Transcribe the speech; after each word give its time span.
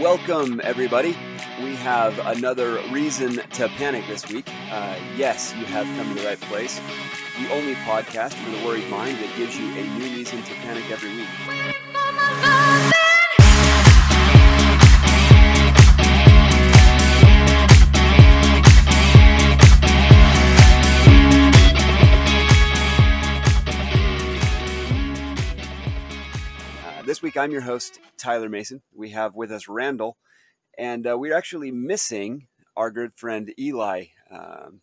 Welcome, 0.00 0.60
everybody. 0.64 1.16
We 1.62 1.76
have 1.76 2.18
another 2.26 2.82
reason 2.90 3.34
to 3.34 3.68
panic 3.68 4.04
this 4.08 4.28
week. 4.28 4.44
Uh, 4.72 4.98
yes, 5.16 5.54
you 5.56 5.64
have 5.66 5.86
come 5.96 6.12
to 6.12 6.20
the 6.20 6.26
right 6.26 6.40
place. 6.40 6.80
The 7.40 7.48
only 7.52 7.74
podcast 7.76 8.34
for 8.34 8.50
the 8.50 8.66
worried 8.66 8.90
mind 8.90 9.18
that 9.18 9.36
gives 9.36 9.56
you 9.56 9.66
a 9.70 9.84
new 9.96 10.16
reason 10.16 10.42
to 10.42 10.54
panic 10.54 10.90
every 10.90 11.10
week. 11.10 11.83
Week, 27.24 27.38
I'm 27.38 27.52
your 27.52 27.62
host, 27.62 28.00
Tyler 28.18 28.50
Mason. 28.50 28.82
We 28.94 29.08
have 29.10 29.34
with 29.34 29.50
us 29.50 29.66
Randall, 29.66 30.18
and 30.76 31.06
uh, 31.06 31.16
we're 31.16 31.34
actually 31.34 31.70
missing 31.70 32.48
our 32.76 32.90
good 32.90 33.14
friend 33.16 33.50
Eli. 33.58 34.08
Um, 34.30 34.82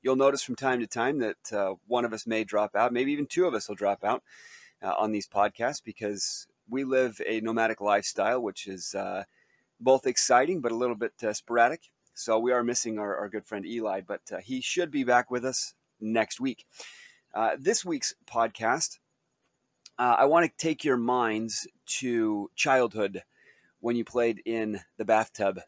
you'll 0.00 0.14
notice 0.14 0.40
from 0.40 0.54
time 0.54 0.78
to 0.78 0.86
time 0.86 1.18
that 1.18 1.52
uh, 1.52 1.74
one 1.88 2.04
of 2.04 2.12
us 2.12 2.28
may 2.28 2.44
drop 2.44 2.76
out, 2.76 2.92
maybe 2.92 3.10
even 3.10 3.26
two 3.26 3.44
of 3.44 3.54
us 3.54 3.68
will 3.68 3.74
drop 3.74 4.04
out 4.04 4.22
uh, 4.80 4.94
on 4.96 5.10
these 5.10 5.26
podcasts 5.26 5.82
because 5.84 6.46
we 6.68 6.84
live 6.84 7.20
a 7.26 7.40
nomadic 7.40 7.80
lifestyle, 7.80 8.40
which 8.40 8.68
is 8.68 8.94
uh, 8.94 9.24
both 9.80 10.06
exciting 10.06 10.60
but 10.60 10.70
a 10.70 10.76
little 10.76 10.94
bit 10.94 11.14
uh, 11.24 11.32
sporadic. 11.32 11.90
So 12.14 12.38
we 12.38 12.52
are 12.52 12.62
missing 12.62 13.00
our, 13.00 13.16
our 13.16 13.28
good 13.28 13.46
friend 13.46 13.66
Eli, 13.66 14.02
but 14.02 14.22
uh, 14.32 14.38
he 14.38 14.60
should 14.60 14.92
be 14.92 15.02
back 15.02 15.28
with 15.28 15.44
us 15.44 15.74
next 16.00 16.38
week. 16.38 16.66
This 17.58 17.84
week's 17.84 18.14
podcast, 18.30 19.00
uh, 19.98 20.16
I 20.18 20.24
want 20.26 20.46
to 20.46 20.64
take 20.64 20.84
your 20.84 20.96
minds 20.96 21.66
to 21.98 22.50
childhood 22.54 23.22
when 23.80 23.96
you 23.96 24.04
played 24.04 24.42
in 24.44 24.80
the 24.96 25.04
bathtub, 25.04 25.60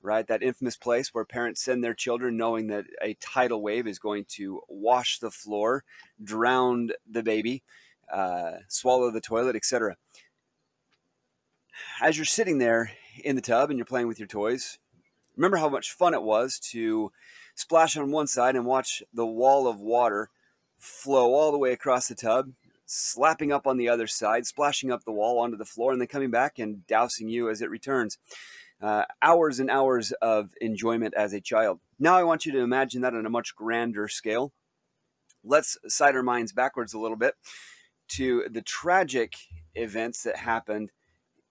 right? 0.00 0.26
That 0.26 0.42
infamous 0.42 0.76
place 0.76 1.10
where 1.12 1.24
parents 1.24 1.62
send 1.62 1.82
their 1.82 1.94
children 1.94 2.36
knowing 2.36 2.68
that 2.68 2.84
a 3.02 3.14
tidal 3.14 3.62
wave 3.62 3.86
is 3.86 3.98
going 3.98 4.24
to 4.30 4.60
wash 4.68 5.18
the 5.18 5.30
floor, 5.30 5.84
drown 6.22 6.90
the 7.08 7.22
baby, 7.22 7.62
uh, 8.12 8.58
swallow 8.68 9.10
the 9.10 9.20
toilet, 9.20 9.56
etc. 9.56 9.96
As 12.00 12.16
you're 12.16 12.24
sitting 12.24 12.58
there 12.58 12.92
in 13.24 13.36
the 13.36 13.42
tub 13.42 13.70
and 13.70 13.78
you're 13.78 13.86
playing 13.86 14.08
with 14.08 14.18
your 14.18 14.28
toys, 14.28 14.78
remember 15.36 15.56
how 15.56 15.68
much 15.68 15.92
fun 15.92 16.14
it 16.14 16.22
was 16.22 16.58
to 16.70 17.12
splash 17.54 17.96
on 17.96 18.10
one 18.10 18.26
side 18.26 18.56
and 18.56 18.66
watch 18.66 19.02
the 19.12 19.26
wall 19.26 19.66
of 19.66 19.80
water 19.80 20.30
flow 20.78 21.32
all 21.34 21.52
the 21.52 21.58
way 21.58 21.72
across 21.72 22.08
the 22.08 22.14
tub, 22.14 22.50
slapping 22.92 23.50
up 23.52 23.66
on 23.66 23.78
the 23.78 23.88
other 23.88 24.06
side, 24.06 24.46
splashing 24.46 24.92
up 24.92 25.04
the 25.04 25.12
wall 25.12 25.38
onto 25.38 25.56
the 25.56 25.64
floor, 25.64 25.92
and 25.92 26.00
then 26.00 26.08
coming 26.08 26.30
back 26.30 26.58
and 26.58 26.86
dousing 26.86 27.28
you 27.28 27.48
as 27.48 27.62
it 27.62 27.70
returns. 27.70 28.18
Uh, 28.80 29.04
hours 29.22 29.60
and 29.60 29.70
hours 29.70 30.12
of 30.20 30.50
enjoyment 30.60 31.14
as 31.14 31.32
a 31.32 31.40
child. 31.40 31.80
Now 31.98 32.16
I 32.16 32.24
want 32.24 32.44
you 32.44 32.52
to 32.52 32.58
imagine 32.58 33.02
that 33.02 33.14
on 33.14 33.24
a 33.24 33.30
much 33.30 33.54
grander 33.54 34.08
scale. 34.08 34.52
Let's 35.44 35.78
side 35.88 36.16
our 36.16 36.22
minds 36.22 36.52
backwards 36.52 36.92
a 36.92 36.98
little 36.98 37.16
bit 37.16 37.34
to 38.08 38.44
the 38.50 38.62
tragic 38.62 39.34
events 39.74 40.24
that 40.24 40.36
happened 40.36 40.90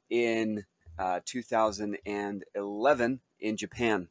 in 0.10 0.66
uh, 1.00 1.22
2011 1.26 3.20
in 3.40 3.58
Japan. 3.58 4.08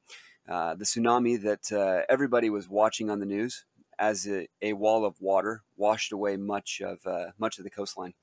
Uh, 0.48 0.75
the 0.75 0.84
tsunami 0.84 1.41
that 1.41 1.70
uh, 1.70 2.03
everybody 2.08 2.51
was 2.51 2.69
watching 2.69 3.08
on 3.08 3.20
the 3.20 3.27
news 3.27 3.67
as 4.01 4.27
a, 4.27 4.48
a, 4.62 4.73
wall 4.73 5.05
of 5.05 5.20
water 5.20 5.62
washed 5.77 6.11
away 6.11 6.37
much 6.37 6.81
of 6.81 7.06
uh, 7.06 7.27
much 7.39 7.59
of 7.59 7.65
the 7.65 7.70
coastline. 7.70 8.15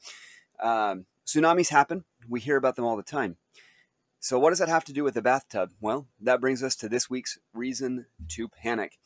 Um, 0.62 1.06
tsunamis 1.26 1.70
happen. 1.70 2.04
We 2.28 2.40
hear 2.40 2.58
about 2.58 2.76
them 2.76 2.84
all 2.84 2.98
the 2.98 3.04
time. 3.04 3.38
So, 4.20 4.40
what 4.40 4.50
does 4.50 4.60
that 4.60 4.68
have 4.68 4.84
to 4.86 4.94
do 4.94 5.04
with 5.04 5.14
the 5.14 5.22
bathtub? 5.22 5.72
Well, 5.80 6.08
that 6.22 6.42
brings 6.42 6.64
us 6.64 6.76
to 6.78 6.90
this 6.90 7.10
week's 7.10 7.38
reason 7.54 8.08
to 8.30 8.50
panic. 8.50 8.98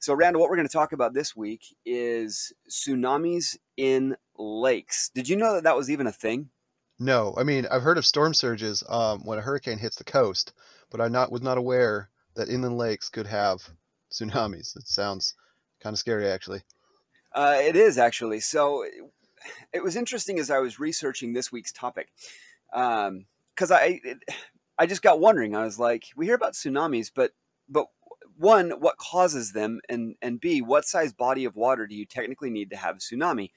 So, 0.00 0.12
Randall, 0.12 0.42
what 0.42 0.50
we're 0.50 0.56
going 0.56 0.68
to 0.68 0.72
talk 0.72 0.92
about 0.92 1.14
this 1.14 1.36
week 1.36 1.74
is 1.86 2.52
tsunamis 2.68 3.56
in 3.76 4.16
lakes. 4.36 5.10
Did 5.14 5.28
you 5.28 5.36
know 5.36 5.54
that 5.54 5.64
that 5.64 5.76
was 5.76 5.90
even 5.90 6.08
a 6.08 6.12
thing? 6.12 6.50
No, 6.98 7.34
I 7.36 7.44
mean 7.44 7.66
I've 7.70 7.82
heard 7.82 7.98
of 7.98 8.06
storm 8.06 8.34
surges 8.34 8.82
um, 8.88 9.20
when 9.24 9.38
a 9.38 9.42
hurricane 9.42 9.78
hits 9.78 9.96
the 9.96 10.04
coast, 10.04 10.52
but 10.90 11.00
I 11.00 11.08
not 11.08 11.30
was 11.30 11.42
not 11.42 11.58
aware 11.58 12.10
that 12.34 12.48
inland 12.48 12.78
lakes 12.78 13.10
could 13.10 13.26
have 13.26 13.68
tsunamis. 14.10 14.76
It 14.76 14.88
sounds 14.88 15.34
kind 15.86 15.94
of 15.94 16.00
scary, 16.00 16.28
actually. 16.28 16.62
Uh, 17.32 17.58
it 17.60 17.76
is 17.76 17.96
actually. 17.96 18.40
So 18.40 18.84
it 19.72 19.84
was 19.84 19.94
interesting 19.94 20.40
as 20.40 20.50
I 20.50 20.58
was 20.58 20.80
researching 20.80 21.32
this 21.32 21.52
week's 21.52 21.70
topic, 21.70 22.08
because 22.72 23.06
um, 23.08 23.26
I 23.70 24.00
it, 24.02 24.18
I 24.76 24.86
just 24.86 25.02
got 25.02 25.20
wondering. 25.20 25.54
I 25.54 25.62
was 25.62 25.78
like, 25.78 26.06
we 26.16 26.26
hear 26.26 26.34
about 26.34 26.54
tsunamis, 26.54 27.12
but 27.14 27.30
but 27.68 27.86
one, 28.36 28.70
what 28.80 28.96
causes 28.96 29.52
them, 29.52 29.80
and 29.88 30.16
and 30.20 30.40
B, 30.40 30.60
what 30.60 30.86
size 30.86 31.12
body 31.12 31.44
of 31.44 31.54
water 31.54 31.86
do 31.86 31.94
you 31.94 32.04
technically 32.04 32.50
need 32.50 32.70
to 32.70 32.76
have 32.76 32.96
a 32.96 32.98
tsunami? 32.98 33.50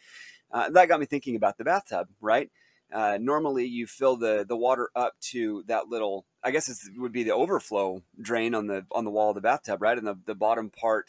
Uh, 0.52 0.70
that 0.70 0.88
got 0.88 1.00
me 1.00 1.08
thinking 1.08 1.36
about 1.36 1.58
the 1.58 1.64
bathtub, 1.64 2.10
right? 2.22 2.52
Uh, 2.94 3.18
normally, 3.20 3.66
you 3.66 3.88
fill 3.88 4.18
the 4.18 4.46
the 4.48 4.58
water 4.58 4.92
up 4.96 5.14
to 5.32 5.64
that 5.66 5.88
little. 5.88 6.26
I 6.44 6.52
guess 6.52 6.70
it 6.70 6.78
would 6.96 7.12
be 7.12 7.24
the 7.24 7.34
overflow 7.34 8.04
drain 8.22 8.54
on 8.54 8.68
the 8.68 8.86
on 8.92 9.04
the 9.04 9.12
wall 9.12 9.30
of 9.30 9.36
the 9.36 9.42
bathtub, 9.42 9.82
right? 9.82 9.98
And 9.98 10.06
the 10.06 10.20
the 10.28 10.36
bottom 10.36 10.70
part 10.70 11.08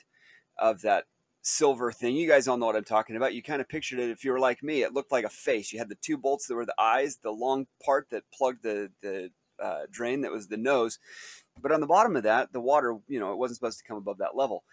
of 0.61 0.83
that 0.83 1.05
silver 1.43 1.91
thing. 1.91 2.15
You 2.15 2.29
guys 2.29 2.47
all 2.47 2.57
know 2.57 2.67
what 2.67 2.77
I'm 2.77 2.85
talking 2.85 3.17
about. 3.17 3.35
You 3.35 3.43
kind 3.43 3.61
of 3.61 3.69
pictured 3.69 3.99
it 3.99 4.11
if 4.11 4.25
you 4.25 4.33
were 4.33 4.39
like 4.39 4.63
me. 4.63 4.83
It 4.83 4.93
looked 4.93 5.13
like 5.13 5.25
a 5.25 5.31
face. 5.31 5.73
You 5.73 5.79
had 5.79 5.89
the 5.89 5.97
two 5.97 6.19
bolts 6.19 6.47
that 6.47 6.55
were 6.55 6.67
the 6.67 6.81
eyes, 6.81 7.19
the 7.23 7.33
long 7.33 7.67
part 7.85 8.09
that 8.11 8.25
plugged 8.33 8.63
the 8.63 8.91
the 9.03 9.31
uh, 9.61 9.83
drain 9.91 10.23
that 10.23 10.33
was 10.33 10.49
the 10.49 10.57
nose. 10.57 10.99
But 11.61 11.73
on 11.73 11.81
the 11.81 11.87
bottom 11.87 12.17
of 12.17 12.23
that, 12.23 12.53
the 12.53 12.61
water, 12.61 12.97
you 13.09 13.21
know, 13.21 13.33
it 13.33 13.39
wasn't 13.39 13.59
supposed 13.59 13.79
to 13.79 13.85
come 13.85 13.99
above 13.99 14.19
that 14.19 14.37
level. 14.37 14.65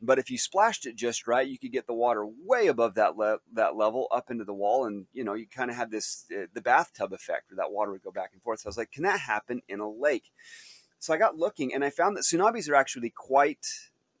But 0.00 0.18
if 0.18 0.30
you 0.30 0.36
splashed 0.36 0.84
it 0.86 0.96
just 0.96 1.26
right, 1.26 1.46
you 1.46 1.58
could 1.58 1.72
get 1.72 1.86
the 1.86 1.94
water 1.94 2.26
way 2.26 2.66
above 2.66 2.94
that 2.94 3.16
le- 3.16 3.38
that 3.54 3.76
level 3.76 4.08
up 4.10 4.30
into 4.30 4.44
the 4.44 4.52
wall, 4.52 4.84
and 4.84 5.06
you 5.12 5.24
know 5.24 5.34
you 5.34 5.46
kind 5.46 5.70
of 5.70 5.76
had 5.76 5.90
this 5.90 6.26
uh, 6.36 6.46
the 6.52 6.60
bathtub 6.60 7.12
effect 7.12 7.50
where 7.50 7.56
that 7.56 7.72
water 7.72 7.92
would 7.92 8.02
go 8.02 8.10
back 8.10 8.30
and 8.32 8.42
forth. 8.42 8.60
So 8.60 8.66
I 8.66 8.70
was 8.70 8.76
like, 8.76 8.92
can 8.92 9.04
that 9.04 9.20
happen 9.20 9.62
in 9.68 9.80
a 9.80 9.88
lake? 9.88 10.30
So 10.98 11.14
I 11.14 11.16
got 11.16 11.36
looking, 11.36 11.72
and 11.72 11.84
I 11.84 11.90
found 11.90 12.16
that 12.16 12.24
tsunamis 12.24 12.68
are 12.68 12.74
actually 12.74 13.10
quite 13.10 13.66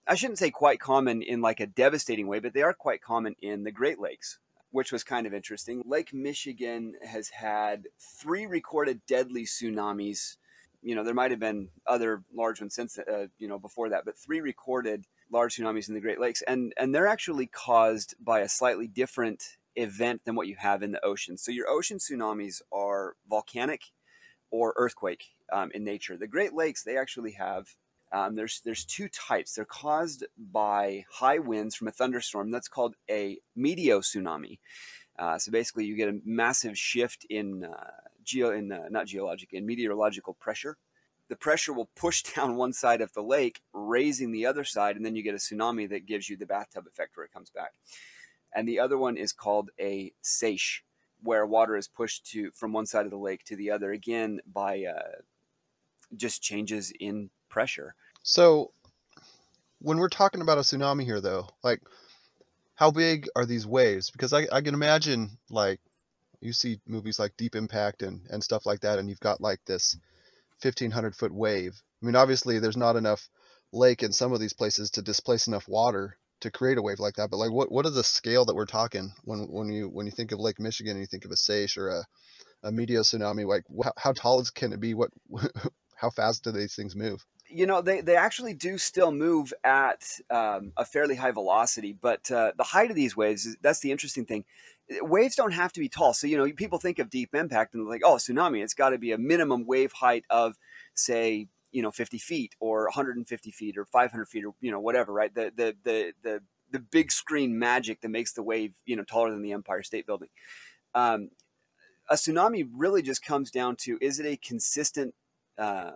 I 0.06 0.16
shouldn't 0.16 0.38
say 0.38 0.50
quite 0.50 0.80
common 0.80 1.22
in 1.22 1.40
like 1.40 1.60
a 1.60 1.66
devastating 1.66 2.26
way, 2.26 2.38
but 2.38 2.52
they 2.52 2.62
are 2.62 2.74
quite 2.74 3.00
common 3.00 3.36
in 3.40 3.64
the 3.64 3.72
Great 3.72 3.98
Lakes, 3.98 4.38
which 4.70 4.92
was 4.92 5.02
kind 5.02 5.26
of 5.26 5.32
interesting. 5.32 5.82
Lake 5.86 6.12
Michigan 6.12 6.94
has 7.02 7.28
had 7.28 7.84
three 7.98 8.44
recorded 8.44 9.00
deadly 9.06 9.44
tsunamis. 9.44 10.36
You 10.82 10.94
know, 10.94 11.04
there 11.04 11.14
might 11.14 11.30
have 11.30 11.40
been 11.40 11.68
other 11.86 12.22
large 12.34 12.60
ones 12.60 12.74
since, 12.74 12.98
uh, 12.98 13.28
you 13.38 13.48
know, 13.48 13.58
before 13.58 13.88
that, 13.88 14.04
but 14.04 14.18
three 14.18 14.42
recorded 14.42 15.06
large 15.30 15.56
tsunamis 15.56 15.88
in 15.88 15.94
the 15.94 16.02
Great 16.02 16.20
Lakes, 16.20 16.42
and 16.42 16.74
and 16.76 16.94
they're 16.94 17.08
actually 17.08 17.46
caused 17.46 18.14
by 18.22 18.40
a 18.40 18.48
slightly 18.48 18.86
different 18.86 19.56
event 19.74 20.20
than 20.26 20.34
what 20.34 20.46
you 20.46 20.56
have 20.56 20.82
in 20.82 20.92
the 20.92 21.04
ocean. 21.04 21.38
So 21.38 21.50
your 21.50 21.68
ocean 21.68 21.98
tsunamis 21.98 22.60
are 22.70 23.16
volcanic 23.28 23.84
or 24.50 24.74
earthquake 24.76 25.32
um, 25.50 25.70
in 25.74 25.82
nature. 25.82 26.18
The 26.18 26.26
Great 26.26 26.52
Lakes 26.52 26.82
they 26.82 26.98
actually 26.98 27.32
have 27.32 27.74
um, 28.14 28.36
there's 28.36 28.60
there's 28.64 28.84
two 28.84 29.08
types. 29.08 29.54
They're 29.54 29.64
caused 29.64 30.24
by 30.52 31.04
high 31.10 31.40
winds 31.40 31.74
from 31.74 31.88
a 31.88 31.92
thunderstorm. 31.92 32.52
That's 32.52 32.68
called 32.68 32.94
a 33.10 33.38
meteo 33.58 34.00
tsunami. 34.00 34.58
Uh, 35.18 35.36
so 35.38 35.50
basically, 35.50 35.84
you 35.84 35.96
get 35.96 36.08
a 36.08 36.20
massive 36.24 36.78
shift 36.78 37.26
in 37.28 37.64
uh, 37.64 37.90
geo 38.22 38.52
in 38.52 38.70
uh, 38.70 38.84
not 38.88 39.06
geologic 39.06 39.52
in 39.52 39.66
meteorological 39.66 40.34
pressure. 40.34 40.76
The 41.28 41.34
pressure 41.34 41.72
will 41.72 41.90
push 41.96 42.22
down 42.36 42.54
one 42.54 42.72
side 42.72 43.00
of 43.00 43.12
the 43.14 43.22
lake, 43.22 43.60
raising 43.72 44.30
the 44.30 44.46
other 44.46 44.62
side, 44.62 44.94
and 44.94 45.04
then 45.04 45.16
you 45.16 45.24
get 45.24 45.34
a 45.34 45.38
tsunami 45.38 45.88
that 45.90 46.06
gives 46.06 46.28
you 46.30 46.36
the 46.36 46.46
bathtub 46.46 46.86
effect 46.86 47.16
where 47.16 47.26
it 47.26 47.32
comes 47.32 47.50
back. 47.50 47.72
And 48.54 48.68
the 48.68 48.78
other 48.78 48.96
one 48.96 49.16
is 49.16 49.32
called 49.32 49.70
a 49.80 50.12
seiche, 50.22 50.82
where 51.20 51.46
water 51.46 51.76
is 51.76 51.88
pushed 51.88 52.26
to 52.30 52.52
from 52.52 52.72
one 52.72 52.86
side 52.86 53.06
of 53.06 53.10
the 53.10 53.16
lake 53.16 53.42
to 53.46 53.56
the 53.56 53.72
other 53.72 53.90
again 53.90 54.38
by 54.46 54.84
uh, 54.84 55.22
just 56.16 56.42
changes 56.42 56.92
in 57.00 57.30
pressure. 57.48 57.96
So, 58.24 58.72
when 59.80 59.98
we're 59.98 60.08
talking 60.08 60.40
about 60.40 60.58
a 60.58 60.62
tsunami 60.62 61.04
here, 61.04 61.20
though, 61.20 61.48
like, 61.62 61.80
how 62.74 62.90
big 62.90 63.28
are 63.36 63.46
these 63.46 63.66
waves? 63.66 64.10
Because 64.10 64.32
I, 64.32 64.46
I 64.52 64.62
can 64.62 64.74
imagine, 64.74 65.38
like, 65.50 65.80
you 66.40 66.52
see 66.54 66.80
movies 66.86 67.18
like 67.18 67.36
Deep 67.36 67.54
Impact 67.54 68.02
and, 68.02 68.26
and 68.30 68.42
stuff 68.42 68.66
like 68.66 68.80
that, 68.80 68.98
and 68.98 69.08
you've 69.10 69.20
got, 69.20 69.40
like, 69.42 69.60
this 69.66 69.96
1,500 70.62 71.16
foot 71.16 71.34
wave. 71.34 71.74
I 72.02 72.06
mean, 72.06 72.16
obviously, 72.16 72.58
there's 72.58 72.76
not 72.78 72.96
enough 72.96 73.28
lake 73.72 74.02
in 74.02 74.12
some 74.12 74.32
of 74.32 74.40
these 74.40 74.54
places 74.54 74.90
to 74.92 75.02
displace 75.02 75.46
enough 75.46 75.68
water 75.68 76.16
to 76.40 76.50
create 76.50 76.78
a 76.78 76.82
wave 76.82 77.00
like 77.00 77.16
that. 77.16 77.30
But 77.30 77.38
like, 77.38 77.52
what 77.52 77.72
what 77.72 77.86
is 77.86 77.94
the 77.94 78.04
scale 78.04 78.44
that 78.46 78.54
we're 78.54 78.66
talking 78.66 79.12
when 79.24 79.40
when 79.50 79.70
you 79.70 79.88
when 79.88 80.06
you 80.06 80.12
think 80.12 80.32
of 80.32 80.40
Lake 80.40 80.60
Michigan 80.60 80.92
and 80.92 81.00
you 81.00 81.06
think 81.06 81.24
of 81.24 81.30
a 81.30 81.36
Seiche 81.36 81.76
or 81.78 81.88
a 81.90 82.04
a 82.64 82.70
meteo 82.72 83.00
tsunami? 83.00 83.46
Like, 83.46 83.64
how, 83.84 83.92
how 83.96 84.12
tall 84.12 84.40
is, 84.40 84.50
can 84.50 84.72
it 84.72 84.80
be? 84.80 84.94
What 84.94 85.10
how 85.96 86.10
fast 86.10 86.44
do 86.44 86.52
these 86.52 86.74
things 86.74 86.96
move? 86.96 87.24
You 87.48 87.66
know, 87.66 87.82
they, 87.82 88.00
they 88.00 88.16
actually 88.16 88.54
do 88.54 88.78
still 88.78 89.12
move 89.12 89.52
at 89.62 90.18
um, 90.30 90.72
a 90.76 90.84
fairly 90.84 91.14
high 91.14 91.30
velocity, 91.30 91.92
but 91.92 92.30
uh, 92.30 92.52
the 92.56 92.64
height 92.64 92.90
of 92.90 92.96
these 92.96 93.16
waves, 93.16 93.56
that's 93.60 93.80
the 93.80 93.92
interesting 93.92 94.24
thing. 94.24 94.44
waves 95.02 95.36
don't 95.36 95.52
have 95.52 95.72
to 95.74 95.80
be 95.80 95.88
tall. 95.88 96.14
So, 96.14 96.26
you 96.26 96.38
know, 96.38 96.50
people 96.52 96.78
think 96.78 96.98
of 96.98 97.10
deep 97.10 97.34
impact 97.34 97.74
and 97.74 97.82
they're 97.82 97.90
like, 97.90 98.02
oh, 98.04 98.16
tsunami, 98.16 98.62
it's 98.62 98.74
got 98.74 98.90
to 98.90 98.98
be 98.98 99.12
a 99.12 99.18
minimum 99.18 99.66
wave 99.66 99.92
height 99.92 100.24
of, 100.30 100.56
say, 100.94 101.48
you 101.70 101.82
know, 101.82 101.90
50 101.90 102.18
feet 102.18 102.54
or 102.60 102.84
150 102.84 103.50
feet 103.50 103.76
or 103.76 103.84
500 103.84 104.26
feet 104.26 104.44
or, 104.44 104.54
you 104.60 104.70
know, 104.70 104.80
whatever, 104.80 105.12
right? 105.12 105.34
The, 105.34 105.52
the, 105.54 105.76
the, 105.84 106.12
the, 106.22 106.40
the 106.70 106.78
big 106.78 107.12
screen 107.12 107.58
magic 107.58 108.00
that 108.00 108.08
makes 108.08 108.32
the 108.32 108.42
wave, 108.42 108.72
you 108.86 108.96
know, 108.96 109.04
taller 109.04 109.30
than 109.30 109.42
the 109.42 109.52
Empire 109.52 109.82
State 109.82 110.06
Building. 110.06 110.28
Um, 110.94 111.30
a 112.08 112.14
tsunami 112.14 112.68
really 112.74 113.02
just 113.02 113.24
comes 113.24 113.50
down 113.50 113.76
to 113.76 113.98
is 114.00 114.20
it 114.20 114.26
a 114.26 114.36
consistent 114.36 115.14
uh, 115.58 115.92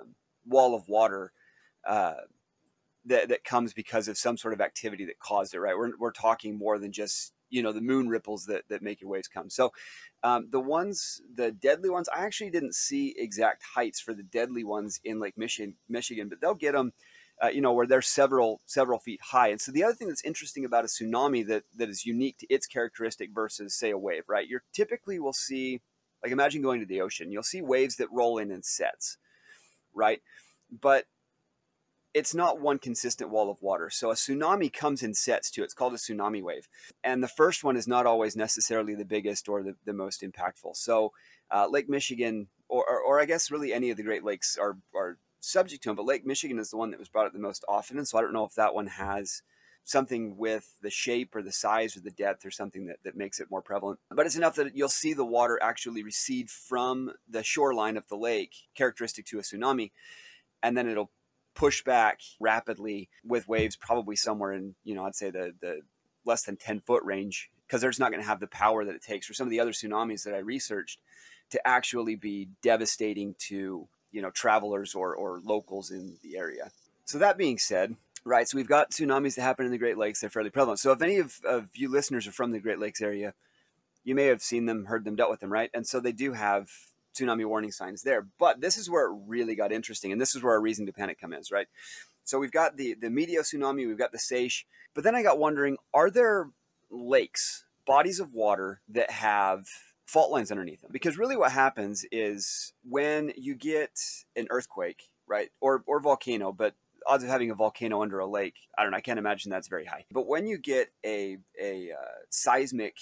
wall 0.46 0.74
of 0.74 0.88
water 0.88 1.32
uh, 1.88 2.14
that, 3.06 3.29
that 3.29 3.44
comes 3.44 3.73
because 3.73 4.06
of 4.06 4.19
some 4.19 4.37
sort 4.37 4.55
of 4.55 4.61
activity 4.61 5.05
that 5.06 5.19
caused 5.19 5.55
it, 5.55 5.61
right? 5.61 5.76
We're, 5.76 5.96
we're 5.99 6.12
talking 6.12 6.56
more 6.56 6.79
than 6.79 6.93
just 6.93 7.32
you 7.50 7.62
know 7.62 7.73
the 7.73 7.81
moon 7.81 8.08
ripples 8.08 8.44
that 8.46 8.64
that 8.69 8.82
make 8.82 9.00
your 9.00 9.11
waves 9.11 9.29
come. 9.29 9.50
So 9.50 9.73
um, 10.23 10.49
the 10.50 10.61
ones, 10.61 11.20
the 11.35 11.50
deadly 11.50 11.90
ones, 11.90 12.08
I 12.14 12.25
actually 12.25 12.50
didn't 12.50 12.75
see 12.75 13.14
exact 13.17 13.62
heights 13.75 14.00
for 14.00 14.14
the 14.14 14.23
deadly 14.23 14.64
ones 14.64 15.00
in 15.05 15.20
Lake 15.20 15.38
Michigan, 15.38 15.75
Michigan, 15.88 16.29
but 16.29 16.40
they'll 16.40 16.55
get 16.55 16.73
them. 16.73 16.93
Uh, 17.40 17.46
you 17.46 17.61
know, 17.61 17.73
where 17.73 17.87
they're 17.87 18.02
several 18.02 18.61
several 18.67 18.99
feet 18.99 19.20
high. 19.23 19.46
And 19.46 19.61
so 19.61 19.70
the 19.70 19.84
other 19.84 19.94
thing 19.94 20.08
that's 20.08 20.25
interesting 20.25 20.64
about 20.64 20.82
a 20.82 20.88
tsunami 20.88 21.46
that 21.46 21.62
that 21.76 21.88
is 21.88 22.05
unique 22.05 22.37
to 22.38 22.49
its 22.52 22.67
characteristic 22.67 23.31
versus 23.32 23.79
say 23.79 23.91
a 23.91 23.96
wave, 23.96 24.25
right? 24.26 24.49
You're 24.49 24.64
typically 24.73 25.20
will 25.20 25.32
see, 25.32 25.81
like 26.20 26.32
imagine 26.32 26.62
going 26.62 26.81
to 26.81 26.87
the 26.87 27.00
ocean, 27.00 27.31
you'll 27.31 27.44
see 27.44 27.62
waves 27.62 27.94
that 27.96 28.11
roll 28.11 28.38
in 28.38 28.50
in 28.50 28.64
sets, 28.64 29.19
right? 29.94 30.20
But 30.69 31.05
it's 32.19 32.35
not 32.35 32.61
one 32.61 32.79
consistent 32.79 33.31
wall 33.31 33.49
of 33.49 33.62
water. 33.62 33.91
So 33.91 34.11
a 34.11 34.15
tsunami 34.15 34.73
comes 34.73 35.05
in 35.05 35.15
sets 35.15 35.50
too. 35.50 35.62
It's 35.62 35.73
called 35.73 35.94
a 35.94 35.97
tsunami 35.97 36.43
wave. 36.43 36.69
And 37.05 37.23
the 37.23 37.29
first 37.29 37.62
one 37.62 37.76
is 37.76 37.87
not 37.87 38.06
always 38.06 38.35
necessarily 38.35 38.97
the 38.97 39.05
biggest 39.05 39.49
or 39.49 39.62
the, 39.62 39.76
the 39.85 39.93
most 39.93 40.23
impactful. 40.23 40.75
So 40.75 41.12
uh, 41.50 41.69
Lake 41.70 41.88
Michigan, 41.88 42.49
or, 42.69 42.85
or, 42.88 43.00
or, 43.00 43.20
I 43.20 43.25
guess 43.25 43.50
really 43.50 43.73
any 43.73 43.91
of 43.91 43.97
the 43.97 44.03
Great 44.03 44.25
Lakes 44.25 44.59
are, 44.61 44.76
are 44.94 45.19
subject 45.41 45.85
to 45.85 45.91
them, 45.91 45.97
but 45.97 46.06
Lake 46.06 46.26
Michigan 46.26 46.59
is 46.59 46.70
the 46.70 46.76
one 46.76 46.91
that 46.91 46.99
was 46.99 47.09
brought 47.09 47.26
up 47.26 47.32
the 47.32 47.38
most 47.38 47.65
often. 47.69 47.97
And 47.97 48.06
so 48.06 48.19
I 48.19 48.20
don't 48.20 48.32
know 48.32 48.44
if 48.44 48.55
that 48.56 48.75
one 48.75 48.88
has 48.88 49.43
something 49.85 50.37
with 50.37 50.75
the 50.82 50.91
shape 50.91 51.35
or 51.35 51.43
the 51.43 51.53
size 51.53 51.97
or 51.97 52.00
the 52.00 52.11
depth 52.11 52.44
or 52.44 52.50
something 52.50 52.87
that, 52.87 52.97
that 53.05 53.17
makes 53.17 53.41
it 53.41 53.50
more 53.50 53.62
prevalent. 53.62 54.00
But 54.11 54.26
it's 54.26 54.37
enough 54.37 54.56
that 54.56 54.76
you'll 54.76 54.88
see 54.88 55.15
the 55.15 55.25
water 55.25 55.59
actually 55.62 56.03
recede 56.03 56.50
from 56.50 57.12
the 57.31 57.44
shoreline 57.44 57.97
of 57.97 58.09
the 58.09 58.17
lake, 58.17 58.55
characteristic 58.75 59.25
to 59.26 59.38
a 59.38 59.43
tsunami, 59.43 59.93
and 60.62 60.76
then 60.76 60.88
it'll 60.88 61.11
push 61.58 61.82
back 61.82 62.20
rapidly 62.38 63.10
with 63.25 63.49
waves 63.49 63.75
probably 63.75 64.14
somewhere 64.14 64.52
in, 64.52 64.76
you 64.84 64.94
know, 64.94 65.05
I'd 65.05 65.16
say 65.16 65.31
the, 65.31 65.52
the 65.60 65.81
less 66.25 66.44
than 66.44 66.56
10 66.56 66.81
foot 66.81 67.02
range 67.05 67.50
because 67.66 67.82
there's 67.82 67.99
not 67.99 68.12
going 68.12 68.22
to 68.22 68.28
have 68.28 68.38
the 68.38 68.46
power 68.46 68.84
that 68.84 68.94
it 68.94 69.02
takes 69.02 69.26
for 69.26 69.34
some 69.34 69.49
of 69.49 69.50
the 69.50 69.58
other 69.58 69.72
tsunamis 69.72 70.22
that 70.22 70.34
I 70.34 70.38
researched 70.38 71.00
to 71.50 71.66
actually 71.66 72.14
be 72.14 72.49
devastating 72.62 73.34
to, 73.49 73.88
you 74.12 74.22
know, 74.22 74.31
travelers 74.31 74.94
or, 74.94 75.16
or 75.16 75.40
locals 75.44 75.90
in 75.90 76.16
the 76.22 76.38
area. 76.38 76.70
So 77.05 77.19
that 77.19 77.37
being 77.37 77.58
said, 77.58 77.96
right, 78.25 78.49
so 78.49 78.56
we've 78.56 78.69
got 78.69 78.93
tsunamis 78.93 79.34
that 79.34 79.43
happen 79.43 79.66
in 79.66 79.72
the 79.72 79.78
Great 79.78 79.99
Lakes. 79.99 80.20
They're 80.20 80.31
fairly 80.31 80.50
prevalent. 80.50 80.78
So 80.78 80.93
if 80.93 81.02
any 81.02 81.19
of, 81.19 81.40
of 81.44 81.69
you 81.75 81.90
listeners 81.90 82.28
are 82.28 82.32
from 82.32 82.52
the 82.52 82.60
Great 82.60 82.78
Lakes 82.78 83.02
area, 83.02 83.34
you 84.05 84.14
may 84.14 84.26
have 84.26 84.43
seen 84.43 84.66
them, 84.66 84.84
heard 84.84 85.05
them, 85.05 85.16
dealt 85.16 85.31
with 85.31 85.40
them, 85.40 85.52
right? 85.52 85.70
And 85.75 85.87
so 85.87 85.99
they 85.99 86.12
do 86.12 86.34
have 86.34 86.70
tsunami 87.19 87.47
warning 87.47 87.73
signs 87.73 88.03
there. 88.03 88.26
But 88.38 88.61
this 88.61 88.76
is 88.76 88.91
where 88.91 89.06
it 89.06 89.17
really 89.26 89.55
got 89.55 89.73
interesting, 89.73 90.12
and 90.12 90.20
this 90.20 90.35
is 90.35 90.43
where 90.43 90.53
our 90.55 90.61
reason 90.61 90.87
to 90.87 90.93
panic 90.93 91.20
comes 91.20 91.50
right? 91.50 91.67
So 92.25 92.38
we've 92.38 92.53
got 92.53 92.76
the 92.76 92.94
the 92.94 93.09
Meteo 93.09 93.41
tsunami, 93.41 93.87
we've 93.87 93.99
got 93.99 94.12
the 94.12 94.19
Seiche, 94.19 94.65
but 94.94 95.05
then 95.05 95.15
I 95.15 95.23
got 95.23 95.38
wondering: 95.38 95.79
Are 95.94 96.11
there 96.11 96.50
lakes, 96.91 97.65
bodies 97.87 98.20
of 98.20 98.32
water 98.32 98.81
that 98.88 99.11
have 99.11 99.67
fault 100.06 100.31
lines 100.31 100.50
underneath 100.50 100.81
them? 100.82 100.91
Because 100.93 101.19
really, 101.19 101.37
what 101.37 101.53
happens 101.53 102.05
is 102.12 102.73
when 102.88 103.32
you 103.37 103.55
get 103.55 103.99
an 104.37 104.47
earthquake, 104.50 105.09
right, 105.26 105.50
or 105.61 105.82
or 105.87 106.00
volcano, 106.00 106.53
but 106.53 106.75
odds 107.06 107.25
of 107.25 107.31
having 107.31 107.50
a 107.50 107.55
volcano 107.55 108.03
under 108.03 108.19
a 108.19 108.26
lake, 108.26 108.56
I 108.76 108.82
don't 108.82 108.93
know. 108.93 108.99
I 108.99 109.03
can't 109.03 109.19
imagine 109.19 109.50
that's 109.50 109.69
very 109.69 109.87
high. 109.87 110.05
But 110.12 110.26
when 110.26 110.47
you 110.47 110.59
get 110.59 110.91
a 111.05 111.38
a 111.61 111.93
uh, 111.93 112.19
seismic 112.31 112.97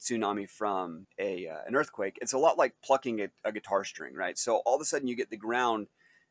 tsunami 0.00 0.48
from 0.48 1.06
a 1.18 1.48
uh, 1.48 1.58
an 1.66 1.74
earthquake, 1.74 2.18
it's 2.20 2.32
a 2.32 2.38
lot 2.38 2.58
like 2.58 2.74
plucking 2.84 3.20
a, 3.20 3.28
a 3.44 3.52
guitar 3.52 3.84
string, 3.84 4.14
right? 4.14 4.38
So 4.38 4.56
all 4.66 4.76
of 4.76 4.80
a 4.80 4.84
sudden 4.84 5.08
you 5.08 5.16
get 5.16 5.30
the 5.30 5.36
ground 5.36 5.88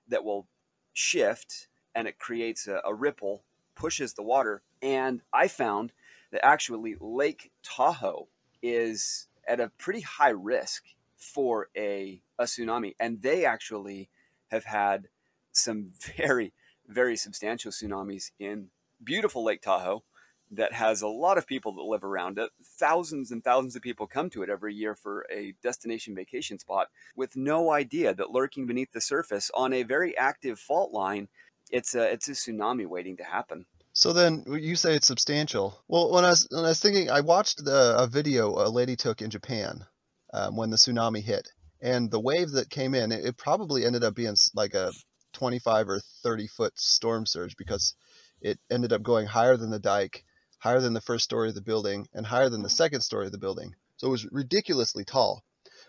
that 0.07 0.23
will 0.23 0.47
shift 0.93 1.67
and 1.93 2.07
it 2.07 2.19
creates 2.19 2.67
a, 2.67 2.81
a 2.85 2.93
ripple, 2.93 3.43
pushes 3.75 4.13
the 4.13 4.23
water. 4.23 4.61
And 4.81 5.21
I 5.33 5.47
found 5.47 5.93
that 6.31 6.45
actually 6.45 6.95
Lake 6.99 7.51
Tahoe 7.63 8.27
is 8.61 9.27
at 9.47 9.59
a 9.59 9.71
pretty 9.77 10.01
high 10.01 10.29
risk 10.29 10.83
for 11.15 11.69
a, 11.75 12.21
a 12.37 12.43
tsunami. 12.43 12.95
And 12.99 13.21
they 13.21 13.45
actually 13.45 14.09
have 14.49 14.65
had 14.65 15.07
some 15.51 15.91
very, 16.17 16.53
very 16.87 17.15
substantial 17.15 17.71
tsunamis 17.71 18.31
in 18.39 18.67
beautiful 19.03 19.43
Lake 19.43 19.61
Tahoe 19.61 20.03
that 20.51 20.73
has 20.73 21.01
a 21.01 21.07
lot 21.07 21.37
of 21.37 21.47
people 21.47 21.73
that 21.73 21.83
live 21.83 22.03
around 22.03 22.37
it. 22.37 22.49
Thousands 22.63 23.31
and 23.31 23.43
thousands 23.43 23.75
of 23.75 23.81
people 23.81 24.07
come 24.07 24.29
to 24.31 24.43
it 24.43 24.49
every 24.49 24.73
year 24.73 24.95
for 24.95 25.25
a 25.31 25.53
destination 25.63 26.15
vacation 26.15 26.59
spot 26.59 26.87
with 27.15 27.35
no 27.35 27.71
idea 27.71 28.13
that 28.13 28.31
lurking 28.31 28.65
beneath 28.67 28.91
the 28.91 29.01
surface 29.01 29.49
on 29.53 29.73
a 29.73 29.83
very 29.83 30.17
active 30.17 30.59
fault 30.59 30.91
line, 30.91 31.27
it's 31.71 31.95
a 31.95 32.11
it's 32.11 32.27
a 32.27 32.33
tsunami 32.33 32.87
waiting 32.87 33.17
to 33.17 33.23
happen. 33.23 33.65
So 33.93 34.11
then 34.11 34.43
you 34.47 34.75
say 34.75 34.95
it's 34.95 35.07
substantial. 35.07 35.79
Well, 35.87 36.11
when 36.11 36.25
I 36.25 36.29
was 36.29 36.47
when 36.51 36.65
I 36.65 36.69
was 36.69 36.79
thinking, 36.79 37.09
I 37.09 37.21
watched 37.21 37.63
the, 37.63 37.95
a 37.97 38.07
video 38.07 38.49
a 38.49 38.69
lady 38.69 38.95
took 38.95 39.21
in 39.21 39.29
Japan 39.29 39.85
um, 40.33 40.57
when 40.57 40.69
the 40.69 40.77
tsunami 40.77 41.23
hit, 41.23 41.49
and 41.81 42.11
the 42.11 42.19
wave 42.19 42.51
that 42.51 42.69
came 42.69 42.93
in, 42.93 43.11
it, 43.11 43.25
it 43.25 43.37
probably 43.37 43.85
ended 43.85 44.03
up 44.03 44.13
being 44.13 44.35
like 44.53 44.73
a 44.73 44.91
25 45.33 45.89
or 45.89 45.99
30 46.23 46.47
foot 46.47 46.73
storm 46.75 47.25
surge 47.25 47.55
because 47.57 47.95
it 48.41 48.59
ended 48.69 48.93
up 48.93 49.01
going 49.01 49.25
higher 49.25 49.57
than 49.57 49.69
the 49.69 49.79
dike 49.79 50.23
higher 50.65 50.81
than 50.81 50.93
the 50.93 51.01
first 51.01 51.23
story 51.23 51.47
of 51.47 51.53
the 51.53 51.61
building, 51.61 52.07
and 52.11 52.25
higher 52.25 52.49
than 52.49 52.63
the 52.63 52.69
second 52.69 53.01
story 53.01 53.27
of 53.27 53.31
the 53.31 53.37
building. 53.37 53.75
So 53.97 54.07
it 54.07 54.09
was 54.09 54.25
ridiculously 54.31 55.05
tall. 55.05 55.43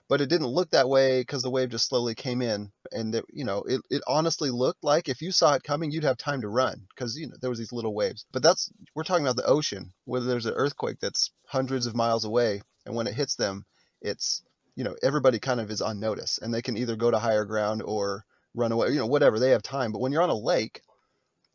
But 0.07 0.21
it 0.21 0.29
didn't 0.29 0.49
look 0.49 0.69
that 0.71 0.91
way 0.91 1.23
because 1.23 1.43
the 1.43 1.49
wave 1.51 1.71
just 1.71 1.89
slowly 1.89 2.15
came 2.15 2.43
in, 2.43 2.71
and 2.93 3.15
it, 3.15 3.25
you 3.31 3.45
know, 3.47 3.63
it, 3.63 3.81
it 3.89 4.03
honestly 4.07 4.51
looked 4.51 4.85
like 4.85 5.09
if 5.09 5.23
you 5.23 5.33
saw 5.33 5.55
it 5.55 5.63
coming, 5.63 5.91
you'd 5.91 6.05
have 6.05 6.19
time 6.19 6.43
to 6.43 6.49
run 6.49 6.87
because 6.91 7.17
you 7.17 7.27
know 7.27 7.37
there 7.41 7.49
was 7.49 7.59
these 7.59 7.73
little 7.73 7.95
waves. 7.95 8.27
But 8.33 8.43
that's 8.43 8.71
we're 8.95 9.05
talking 9.05 9.25
about 9.25 9.37
the 9.37 9.47
ocean, 9.47 9.95
where 10.05 10.21
there's 10.21 10.45
an 10.45 10.53
earthquake 10.53 10.99
that's 11.01 11.31
hundreds 11.47 11.87
of 11.87 11.97
miles 11.97 12.27
away, 12.27 12.61
and 12.85 12.95
when 12.95 13.07
it 13.07 13.15
hits 13.15 13.35
them, 13.35 13.65
it's 14.03 14.43
you 14.75 14.85
know 14.85 14.95
everybody 15.03 15.39
kind 15.39 15.59
of 15.59 15.71
is 15.71 15.81
on 15.81 16.01
notice, 16.01 16.39
and 16.43 16.53
they 16.53 16.61
can 16.61 16.77
either 16.77 16.97
go 16.97 17.11
to 17.11 17.19
higher 17.19 17.47
ground 17.47 17.83
or 17.83 18.27
run 18.55 18.73
away, 18.73 18.91
you 18.91 18.99
know, 18.99 19.07
whatever 19.07 19.39
they 19.39 19.53
have 19.53 19.63
time. 19.63 19.91
But 19.91 20.03
when 20.03 20.13
you're 20.13 20.23
on 20.23 20.29
a 20.29 20.35
lake, 20.35 20.83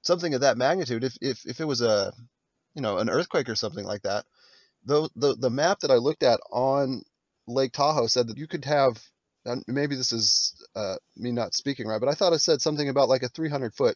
something 0.01 0.33
of 0.33 0.41
that 0.41 0.57
magnitude, 0.57 1.03
if 1.03 1.15
if 1.21 1.45
if 1.45 1.61
it 1.61 1.65
was 1.65 1.81
a 1.81 2.11
you 2.75 2.81
know, 2.81 2.97
an 2.97 3.09
earthquake 3.09 3.49
or 3.49 3.55
something 3.55 3.85
like 3.85 4.03
that. 4.03 4.25
The, 4.85 5.09
the, 5.15 5.35
the 5.35 5.49
map 5.49 5.79
that 5.81 5.91
I 5.91 5.95
looked 5.95 6.23
at 6.23 6.39
on 6.51 7.03
Lake 7.47 7.71
Tahoe 7.71 8.07
said 8.07 8.27
that 8.27 8.37
you 8.37 8.47
could 8.47 8.65
have, 8.65 9.01
maybe 9.67 9.95
this 9.95 10.11
is 10.11 10.55
uh, 10.75 10.95
me 11.15 11.31
not 11.31 11.53
speaking 11.53 11.87
right, 11.87 11.99
but 11.99 12.09
I 12.09 12.13
thought 12.13 12.33
it 12.33 12.39
said 12.39 12.61
something 12.61 12.89
about 12.89 13.09
like 13.09 13.23
a 13.23 13.29
300 13.29 13.73
foot 13.73 13.95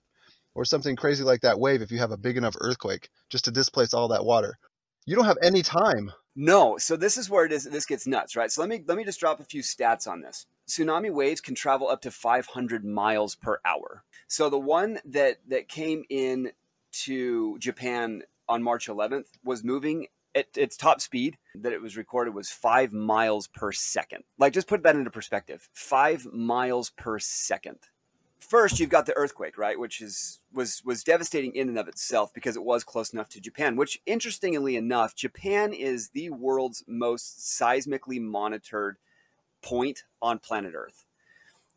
or 0.54 0.66
something 0.66 0.96
crazy 0.96 1.24
like 1.24 1.42
that 1.42 1.60
wave 1.60 1.82
if 1.82 1.92
you 1.92 2.00
have 2.00 2.12
a 2.12 2.18
big 2.18 2.38
enough 2.38 2.56
earthquake 2.60 3.10
just 3.30 3.46
to 3.46 3.52
displace 3.52 3.94
all 3.94 4.10
that 4.10 4.26
water. 4.26 4.58
You 5.06 5.16
don't 5.16 5.26
have 5.26 5.38
any 5.42 5.62
time. 5.62 6.12
No, 6.36 6.78
so 6.78 6.98
this 6.98 7.18
is 7.18 7.30
where 7.30 7.46
it 7.46 7.52
is. 7.52 7.64
This 7.64 7.86
gets 7.86 8.08
nuts, 8.08 8.36
right? 8.36 8.52
So 8.52 8.62
let 8.62 8.70
me 8.70 8.84
let 8.86 8.98
me 8.98 9.06
just 9.06 9.20
drop 9.20 9.40
a 9.40 9.46
few 9.46 9.62
stats 9.62 10.08
on 10.08 10.22
this. 10.22 10.48
Tsunami 10.68 11.12
waves 11.12 11.40
can 11.40 11.56
travel 11.56 11.88
up 11.88 12.02
to 12.02 12.12
500 12.12 12.84
miles 12.84 13.36
per 13.36 13.60
hour. 13.64 14.04
So 14.28 14.50
the 14.50 14.60
one 14.60 15.00
that 15.06 15.38
that 15.48 15.70
came 15.70 16.04
in 16.10 16.52
to 17.04 17.58
Japan 17.60 18.24
on 18.48 18.64
March 18.64 18.88
11th 18.88 19.28
was 19.44 19.64
moving 19.64 20.08
at 20.36 20.48
its 20.56 20.76
top 20.76 21.00
speed 21.00 21.38
that 21.56 21.72
it 21.72 21.82
was 21.82 21.96
recorded 21.96 22.36
was 22.36 22.50
five 22.50 22.92
miles 22.92 23.48
per 23.48 23.72
second. 23.72 24.24
Like, 24.38 24.54
just 24.54 24.68
put 24.68 24.84
that 24.84 24.96
into 24.96 25.10
perspective 25.10 25.70
five 25.74 26.28
miles 26.32 26.90
per 26.92 27.18
second. 27.20 27.80
First, 28.40 28.80
you've 28.80 28.90
got 28.90 29.08
the 29.08 29.18
earthquake, 29.18 29.58
right, 29.58 29.80
which 29.80 30.02
is 30.02 30.40
was 30.54 30.84
was 30.86 31.04
devastating 31.04 31.56
in 31.56 31.70
and 31.70 31.80
of 31.80 31.88
itself 31.88 32.32
because 32.34 32.56
it 32.56 32.64
was 32.64 32.84
close 32.84 33.12
enough 33.12 33.30
to 33.30 33.42
Japan. 33.42 33.76
Which, 33.76 34.00
interestingly 34.06 34.76
enough, 34.76 35.16
Japan 35.16 35.74
is 35.74 36.10
the 36.10 36.30
world's 36.30 36.84
most 36.86 37.40
seismically 37.40 38.22
monitored 38.22 38.98
point 39.64 40.04
on 40.22 40.38
planet 40.38 40.74
Earth, 40.76 41.06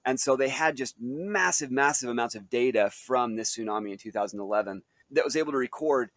and 0.05 0.21
so 0.21 0.37
they 0.37 0.49
had 0.49 0.77
just 0.77 0.97
massive, 1.01 1.71
massive 1.71 2.11
amounts 2.11 2.35
of 2.35 2.51
data 2.51 2.91
from 2.93 3.37
this 3.37 3.57
tsunami 3.57 3.93
in 3.93 3.99
2011 3.99 4.83
that 5.11 5.25
was 5.25 5.37
able 5.37 5.53
to 5.53 5.59
record 5.59 6.11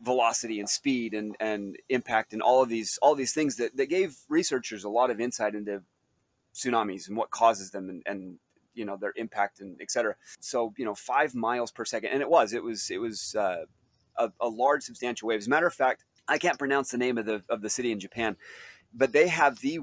velocity 0.00 0.60
and 0.60 0.68
speed 0.68 1.14
and, 1.14 1.36
and 1.40 1.76
impact 1.88 2.32
and 2.32 2.42
all 2.42 2.62
of 2.62 2.68
these 2.68 2.98
all 3.00 3.14
these 3.14 3.32
things 3.32 3.56
that, 3.56 3.76
that 3.76 3.86
gave 3.86 4.16
researchers 4.28 4.84
a 4.84 4.88
lot 4.88 5.10
of 5.10 5.20
insight 5.20 5.54
into 5.54 5.82
tsunamis 6.54 7.08
and 7.08 7.16
what 7.16 7.30
causes 7.30 7.70
them 7.70 7.88
and, 7.88 8.02
and 8.04 8.38
you 8.74 8.84
know 8.84 8.96
their 8.96 9.12
impact 9.16 9.60
and 9.60 9.80
etc 9.80 10.14
so 10.38 10.74
you 10.76 10.84
know 10.84 10.94
five 10.94 11.34
miles 11.34 11.70
per 11.72 11.84
second 11.84 12.10
and 12.10 12.20
it 12.20 12.28
was 12.28 12.52
it 12.52 12.62
was 12.62 12.90
it 12.90 12.98
was 12.98 13.34
uh, 13.36 13.64
a, 14.18 14.30
a 14.40 14.48
large 14.48 14.82
substantial 14.82 15.28
wave 15.28 15.38
as 15.38 15.46
a 15.46 15.50
matter 15.50 15.66
of 15.66 15.74
fact 15.74 16.04
i 16.28 16.36
can't 16.36 16.58
pronounce 16.58 16.90
the 16.90 16.98
name 16.98 17.16
of 17.16 17.24
the 17.24 17.42
of 17.48 17.62
the 17.62 17.70
city 17.70 17.90
in 17.90 17.98
japan 17.98 18.36
but 18.92 19.12
they 19.12 19.28
have 19.28 19.60
the 19.60 19.80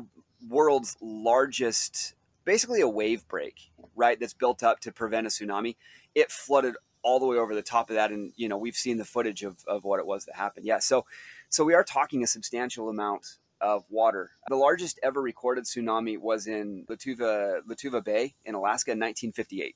world's 0.50 0.98
largest, 1.02 2.16
basically 2.46 2.82
a 2.82 2.88
wave 2.88 3.28
break, 3.28 3.72
right? 3.96 4.20
That's 4.20 4.34
built 4.34 4.64
up 4.64 4.80
to 4.82 4.92
prevent 4.92 5.28
a 5.28 5.30
tsunami. 5.30 5.76
It 6.16 6.32
flooded 6.32 6.76
all 7.04 7.20
the 7.20 7.26
way 7.26 7.38
over 7.38 7.54
the 7.54 7.62
top 7.62 7.90
of 7.90 7.96
that, 7.96 8.12
and 8.12 8.34
you 8.36 8.48
know 8.48 8.58
we've 8.58 8.76
seen 8.76 8.98
the 8.98 9.06
footage 9.06 9.44
of, 9.44 9.58
of 9.68 9.84
what 9.84 10.00
it 10.00 10.06
was 10.06 10.26
that 10.26 10.36
happened. 10.36 10.66
Yeah, 10.66 10.80
so 10.80 11.06
so 11.50 11.64
we 11.64 11.74
are 11.74 11.84
talking 11.84 12.24
a 12.24 12.28
substantial 12.28 12.90
amount 12.90 13.26
of 13.62 13.86
water. 13.90 14.32
The 14.50 14.56
largest 14.56 15.00
ever 15.04 15.22
recorded 15.22 15.64
tsunami 15.64 16.20
was 16.20 16.48
in 16.48 16.86
Lituya 16.90 17.62
Lituya 17.68 18.04
Bay 18.04 18.36
in 18.46 18.56
Alaska 18.56 18.92
in 18.92 19.00
1958. 19.00 19.76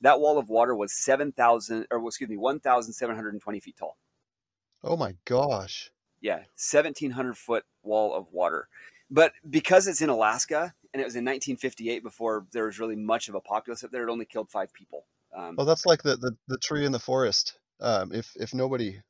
That 0.00 0.20
wall 0.20 0.38
of 0.38 0.48
water 0.48 0.76
was 0.76 0.92
7,000 0.92 1.86
or 1.90 2.06
excuse 2.06 2.30
me 2.30 2.36
1,720 2.36 3.60
feet 3.60 3.76
tall. 3.76 3.96
Oh 4.84 4.96
my 4.96 5.14
gosh. 5.24 5.90
Yeah, 6.20 6.36
1,700 6.36 7.36
foot 7.36 7.64
wall 7.82 8.14
of 8.14 8.26
water. 8.32 8.68
But 9.10 9.32
because 9.48 9.86
it's 9.86 10.00
in 10.00 10.08
Alaska 10.08 10.74
and 10.92 11.00
it 11.00 11.04
was 11.04 11.16
in 11.16 11.24
1958 11.24 12.02
before 12.02 12.46
there 12.52 12.66
was 12.66 12.78
really 12.78 12.96
much 12.96 13.28
of 13.28 13.34
a 13.34 13.40
populace 13.40 13.82
up 13.82 13.90
there, 13.90 14.06
it 14.06 14.10
only 14.10 14.24
killed 14.24 14.50
five 14.50 14.72
people. 14.72 15.06
Um, 15.36 15.56
well, 15.56 15.66
that's 15.66 15.86
like 15.86 16.02
the, 16.02 16.16
the, 16.16 16.36
the 16.48 16.58
tree 16.58 16.84
in 16.84 16.92
the 16.92 16.98
forest. 16.98 17.58
Um, 17.80 18.12
if 18.12 18.32
if 18.36 18.54
nobody 18.54 19.00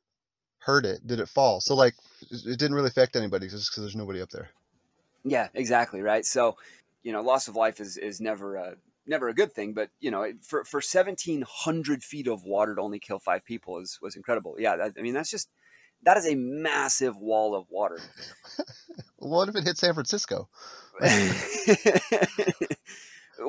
heard 0.59 0.85
it, 0.85 1.05
did 1.05 1.19
it 1.19 1.29
fall? 1.29 1.59
So 1.61 1.75
like 1.75 1.95
it 2.29 2.59
didn't 2.59 2.75
really 2.75 2.87
affect 2.87 3.15
anybody 3.15 3.47
just 3.47 3.71
because 3.71 3.83
there's 3.83 3.95
nobody 3.95 4.21
up 4.21 4.29
there. 4.29 4.49
Yeah, 5.23 5.47
exactly 5.53 6.01
right. 6.01 6.25
So 6.25 6.57
you 7.03 7.11
know, 7.11 7.21
loss 7.21 7.47
of 7.47 7.55
life 7.55 7.79
is 7.79 7.97
is 7.97 8.21
never 8.21 8.55
a 8.55 8.75
never 9.07 9.27
a 9.29 9.33
good 9.33 9.51
thing, 9.53 9.73
but 9.73 9.89
you 9.99 10.11
know, 10.11 10.31
for 10.41 10.63
for 10.63 10.77
1,700 10.77 12.03
feet 12.03 12.27
of 12.27 12.43
water 12.43 12.75
to 12.75 12.81
only 12.81 12.99
kill 12.99 13.19
five 13.19 13.43
people 13.43 13.79
is 13.79 13.97
was 14.01 14.15
incredible. 14.15 14.55
Yeah, 14.59 14.75
that, 14.75 14.93
I 14.97 15.01
mean 15.01 15.13
that's 15.13 15.31
just 15.31 15.49
that 16.03 16.17
is 16.17 16.27
a 16.27 16.35
massive 16.35 17.17
wall 17.17 17.55
of 17.55 17.65
water. 17.69 17.99
what 19.17 19.49
if 19.49 19.55
it 19.55 19.63
hit 19.63 19.77
San 19.77 19.93
Francisco? 19.93 20.49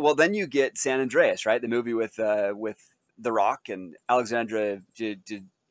well, 0.01 0.15
then 0.15 0.35
you 0.35 0.47
get 0.47 0.79
San 0.79 1.01
Andreas, 1.01 1.47
right? 1.47 1.61
The 1.61 1.69
movie 1.69 1.95
with 1.95 2.19
uh, 2.19 2.53
with 2.55 2.79
The 3.19 3.33
Rock 3.33 3.69
and 3.69 3.97
Alexandra 4.09 4.83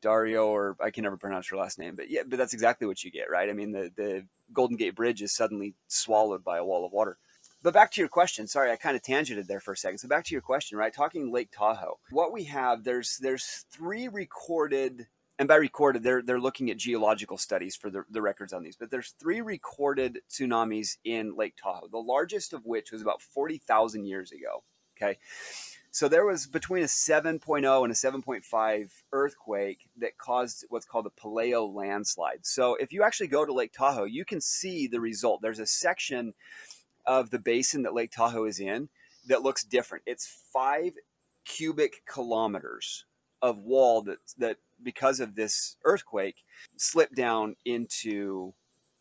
Dario, 0.00 0.46
or 0.48 0.76
I 0.80 0.90
can 0.90 1.04
never 1.04 1.16
pronounce 1.16 1.48
her 1.50 1.56
last 1.56 1.78
name, 1.78 1.94
but 1.94 2.10
yeah, 2.10 2.22
but 2.26 2.38
that's 2.38 2.54
exactly 2.54 2.86
what 2.86 3.04
you 3.04 3.10
get, 3.10 3.30
right? 3.30 3.48
I 3.48 3.52
mean, 3.52 3.72
the 3.72 3.90
the 3.96 4.26
Golden 4.52 4.76
Gate 4.76 4.94
Bridge 4.94 5.22
is 5.22 5.32
suddenly 5.32 5.74
swallowed 5.88 6.42
by 6.42 6.58
a 6.58 6.64
wall 6.64 6.84
of 6.86 6.92
water. 6.92 7.18
But 7.62 7.74
back 7.74 7.92
to 7.92 8.00
your 8.00 8.08
question. 8.08 8.46
Sorry, 8.46 8.70
I 8.72 8.76
kind 8.76 8.96
of 8.96 9.02
tangented 9.02 9.46
there 9.46 9.60
for 9.60 9.72
a 9.72 9.76
second. 9.76 9.98
So 9.98 10.08
back 10.08 10.24
to 10.24 10.34
your 10.34 10.40
question, 10.40 10.78
right? 10.78 10.94
Talking 10.94 11.30
Lake 11.30 11.50
Tahoe. 11.52 11.98
What 12.10 12.32
we 12.32 12.44
have 12.44 12.84
there's 12.84 13.18
there's 13.18 13.66
three 13.70 14.08
recorded 14.08 15.06
and 15.40 15.48
by 15.48 15.56
recorded, 15.56 16.02
they're 16.02 16.20
they're 16.20 16.38
looking 16.38 16.70
at 16.70 16.76
geological 16.76 17.38
studies 17.38 17.74
for 17.74 17.88
the, 17.88 18.04
the 18.10 18.20
records 18.20 18.52
on 18.52 18.62
these. 18.62 18.76
But 18.76 18.90
there's 18.90 19.14
three 19.18 19.40
recorded 19.40 20.18
tsunamis 20.28 20.98
in 21.02 21.34
Lake 21.34 21.54
Tahoe. 21.56 21.88
The 21.90 21.96
largest 21.96 22.52
of 22.52 22.66
which 22.66 22.92
was 22.92 23.00
about 23.00 23.22
forty 23.22 23.56
thousand 23.56 24.04
years 24.04 24.32
ago. 24.32 24.62
Okay, 24.98 25.16
so 25.90 26.08
there 26.08 26.26
was 26.26 26.46
between 26.46 26.82
a 26.82 26.86
7.0 26.86 27.84
and 27.84 27.90
a 27.90 27.94
7.5 27.94 28.90
earthquake 29.14 29.88
that 29.96 30.18
caused 30.18 30.66
what's 30.68 30.84
called 30.84 31.06
a 31.06 31.20
paleo 31.20 31.74
landslide. 31.74 32.40
So 32.42 32.74
if 32.74 32.92
you 32.92 33.02
actually 33.02 33.28
go 33.28 33.46
to 33.46 33.54
Lake 33.54 33.72
Tahoe, 33.72 34.04
you 34.04 34.26
can 34.26 34.42
see 34.42 34.86
the 34.88 35.00
result. 35.00 35.40
There's 35.40 35.58
a 35.58 35.64
section 35.64 36.34
of 37.06 37.30
the 37.30 37.38
basin 37.38 37.84
that 37.84 37.94
Lake 37.94 38.10
Tahoe 38.10 38.44
is 38.44 38.60
in 38.60 38.90
that 39.26 39.40
looks 39.40 39.64
different. 39.64 40.04
It's 40.06 40.26
five 40.52 40.92
cubic 41.46 42.02
kilometers 42.04 43.06
of 43.40 43.60
wall 43.60 44.02
that 44.02 44.18
that 44.36 44.58
because 44.82 45.20
of 45.20 45.34
this 45.34 45.76
earthquake 45.84 46.44
slipped 46.76 47.14
down 47.14 47.56
into 47.64 48.54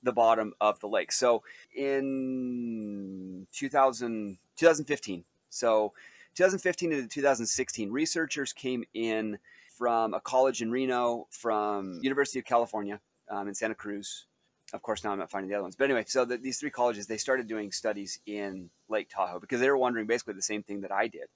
the 0.03 0.11
bottom 0.11 0.53
of 0.61 0.79
the 0.79 0.87
lake. 0.87 1.11
So 1.11 1.43
in 1.75 3.47
2000, 3.51 4.37
2015, 4.55 5.23
so 5.49 5.93
2015 6.35 6.89
to 6.91 7.07
2016, 7.07 7.91
researchers 7.91 8.53
came 8.53 8.83
in 8.93 9.37
from 9.77 10.13
a 10.13 10.19
college 10.19 10.61
in 10.61 10.71
Reno, 10.71 11.27
from 11.29 11.99
University 12.01 12.39
of 12.39 12.45
California 12.45 12.99
um, 13.29 13.47
in 13.47 13.53
Santa 13.53 13.75
Cruz. 13.75 14.25
Of 14.73 14.81
course, 14.81 15.03
now 15.03 15.11
I'm 15.11 15.19
not 15.19 15.31
finding 15.31 15.49
the 15.49 15.55
other 15.55 15.63
ones. 15.63 15.75
But 15.75 15.85
anyway, 15.85 16.03
so 16.07 16.25
the, 16.25 16.37
these 16.37 16.59
three 16.59 16.69
colleges, 16.69 17.07
they 17.07 17.17
started 17.17 17.47
doing 17.47 17.71
studies 17.71 18.19
in 18.25 18.69
Lake 18.87 19.09
Tahoe 19.09 19.39
because 19.39 19.59
they 19.59 19.69
were 19.69 19.77
wondering 19.77 20.05
basically 20.05 20.35
the 20.35 20.41
same 20.41 20.61
thing 20.61 20.81
that 20.81 20.91
I 20.91 21.07
did. 21.07 21.27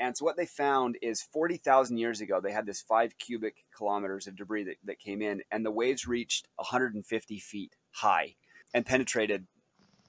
And 0.00 0.16
so 0.16 0.24
what 0.24 0.38
they 0.38 0.46
found 0.46 0.96
is 1.02 1.20
40,000 1.20 1.98
years 1.98 2.22
ago, 2.22 2.40
they 2.40 2.52
had 2.52 2.64
this 2.64 2.80
five 2.80 3.18
cubic 3.18 3.66
kilometers 3.76 4.26
of 4.26 4.34
debris 4.34 4.64
that, 4.64 4.76
that 4.84 4.98
came 4.98 5.20
in, 5.20 5.42
and 5.52 5.64
the 5.64 5.70
waves 5.70 6.08
reached 6.08 6.48
150 6.56 7.38
feet 7.38 7.76
high 7.92 8.34
and 8.72 8.86
penetrated, 8.86 9.46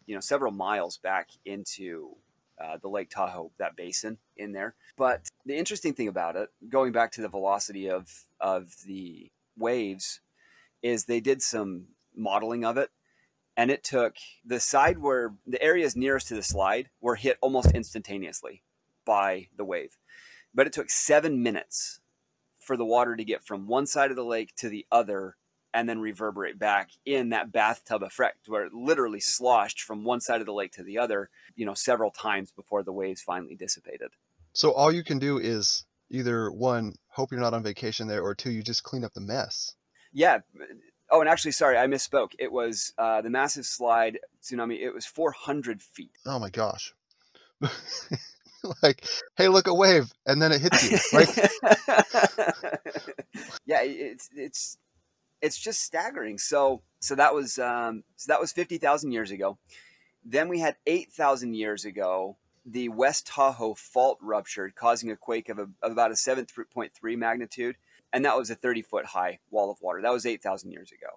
you 0.06 0.16
know, 0.16 0.22
several 0.22 0.54
miles 0.54 0.98
back 0.98 1.28
into 1.44 2.16
uh, 2.58 2.78
the 2.82 2.88
Lake 2.88 3.10
Tahoe, 3.10 3.52
that 3.60 3.76
basin 3.76 4.18
in 4.38 4.54
there. 4.54 4.76
But 4.96 5.28
the 5.46 5.58
interesting 5.58 5.94
thing 5.94 6.08
about 6.08 6.38
it, 6.38 6.48
going 6.70 6.94
back 6.94 7.12
to 7.14 7.22
the 7.22 7.28
velocity 7.28 7.90
of 7.90 8.08
of 8.40 8.74
the 8.86 9.30
waves, 9.58 10.22
is 10.82 11.04
they 11.04 11.20
did 11.20 11.42
some 11.42 11.88
modeling 12.16 12.64
of 12.64 12.78
it, 12.78 12.92
and 13.58 13.70
it 13.70 13.84
took 13.84 14.16
the 14.46 14.62
side 14.62 15.00
where 15.00 15.34
the 15.46 15.62
areas 15.62 15.98
nearest 15.98 16.30
to 16.30 16.36
the 16.36 16.44
slide 16.44 16.90
were 17.02 17.16
hit 17.16 17.38
almost 17.42 17.72
instantaneously 17.72 18.62
by 19.05 19.48
the 19.55 19.65
wave. 19.65 19.98
But 20.53 20.67
it 20.67 20.74
took 20.74 20.89
seven 20.89 21.41
minutes 21.41 22.00
for 22.60 22.77
the 22.77 22.86
water 22.86 23.15
to 23.15 23.24
get 23.24 23.43
from 23.43 23.67
one 23.67 23.86
side 23.86 24.12
of 24.12 24.15
the 24.15 24.25
lake 24.25 24.55
to 24.58 24.70
the 24.70 24.86
other 24.91 25.36
and 25.74 25.88
then 25.88 26.00
reverberate 26.00 26.60
back 26.60 26.89
in 27.05 27.29
that 27.29 27.51
bathtub 27.51 28.03
effect 28.03 28.48
where 28.48 28.65
it 28.65 28.74
literally 28.74 29.20
sloshed 29.20 29.81
from 29.81 30.03
one 30.03 30.20
side 30.20 30.41
of 30.41 30.46
the 30.46 30.53
lake 30.53 30.74
to 30.74 30.84
the 30.84 30.98
other, 30.98 31.29
you 31.55 31.65
know, 31.65 31.74
several 31.74 32.12
times 32.12 32.51
before 32.51 32.84
the 32.84 32.91
waves 32.91 33.22
finally 33.22 33.55
dissipated. 33.55 34.12
So 34.53 34.74
all 34.74 34.91
you 34.91 35.03
can 35.03 35.17
do 35.17 35.38
is 35.38 35.86
either 36.10 36.51
one, 36.51 36.96
hope 37.08 37.31
you're 37.31 37.39
not 37.39 37.53
on 37.53 37.63
vacation 37.63 38.08
there, 38.08 38.22
or 38.22 38.36
two, 38.36 38.51
you 38.51 38.62
just 38.62 38.84
clean 38.84 39.05
up 39.05 39.13
the 39.13 39.22
mess. 39.22 39.75
Yeah. 40.12 40.39
Oh, 41.10 41.22
and 41.22 41.29
actually, 41.29 41.51
sorry, 41.51 41.77
I 41.77 41.88
misspoke. 41.88 42.31
It 42.38 42.51
was 42.51 42.93
uh, 42.98 43.22
the 43.22 43.29
massive 43.29 43.65
slide 43.65 44.20
tsunami. 44.43 44.81
It 44.81 44.93
was 44.93 45.05
400 45.05 45.81
feet. 45.81 46.17
Oh 46.25 46.39
my 46.39 46.50
gosh. 46.50 46.93
like, 48.84 49.06
hey, 49.36 49.48
look 49.48 49.68
a 49.68 49.74
wave, 49.74 50.12
and 50.25 50.41
then 50.41 50.51
it 50.51 50.62
hits 50.62 50.91
you. 50.91 50.98
Like, 51.18 51.36
yeah, 53.65 53.82
it's 53.84 54.30
it's 54.36 54.77
it's 55.41 55.58
just 55.58 55.82
staggering. 55.82 56.38
So 56.38 56.82
so 57.00 57.15
that 57.15 57.34
was 57.34 57.58
um, 57.60 58.03
so 58.15 58.32
that 58.32 58.39
was 58.39 58.51
fifty 58.51 58.77
thousand 58.77 59.12
years 59.12 59.32
ago. 59.32 59.58
Then 60.24 60.50
we 60.50 60.60
had 60.60 60.75
eight 60.86 61.12
thousand 61.12 61.56
years 61.56 61.86
ago. 61.86 62.38
The 62.63 62.89
West 62.89 63.25
Tahoe 63.25 63.74
fault 63.74 64.20
ruptured, 64.22 64.75
causing 64.75 65.10
a 65.10 65.15
quake 65.15 65.50
of, 65.50 65.58
a, 65.58 65.68
of 65.82 65.91
about 65.91 66.12
a 66.12 66.15
seven 66.15 66.46
point 66.72 66.94
three 66.94 67.15
magnitude, 67.15 67.75
and 68.13 68.24
that 68.25 68.38
was 68.38 68.51
a 68.51 68.56
thirty 68.56 68.84
foot 68.84 69.06
high 69.06 69.39
wall 69.50 69.72
of 69.72 69.82
water. 69.82 70.01
That 70.01 70.13
was 70.13 70.25
eight 70.25 70.44
thousand 70.44 70.72
years 70.72 70.91
ago. 70.91 71.08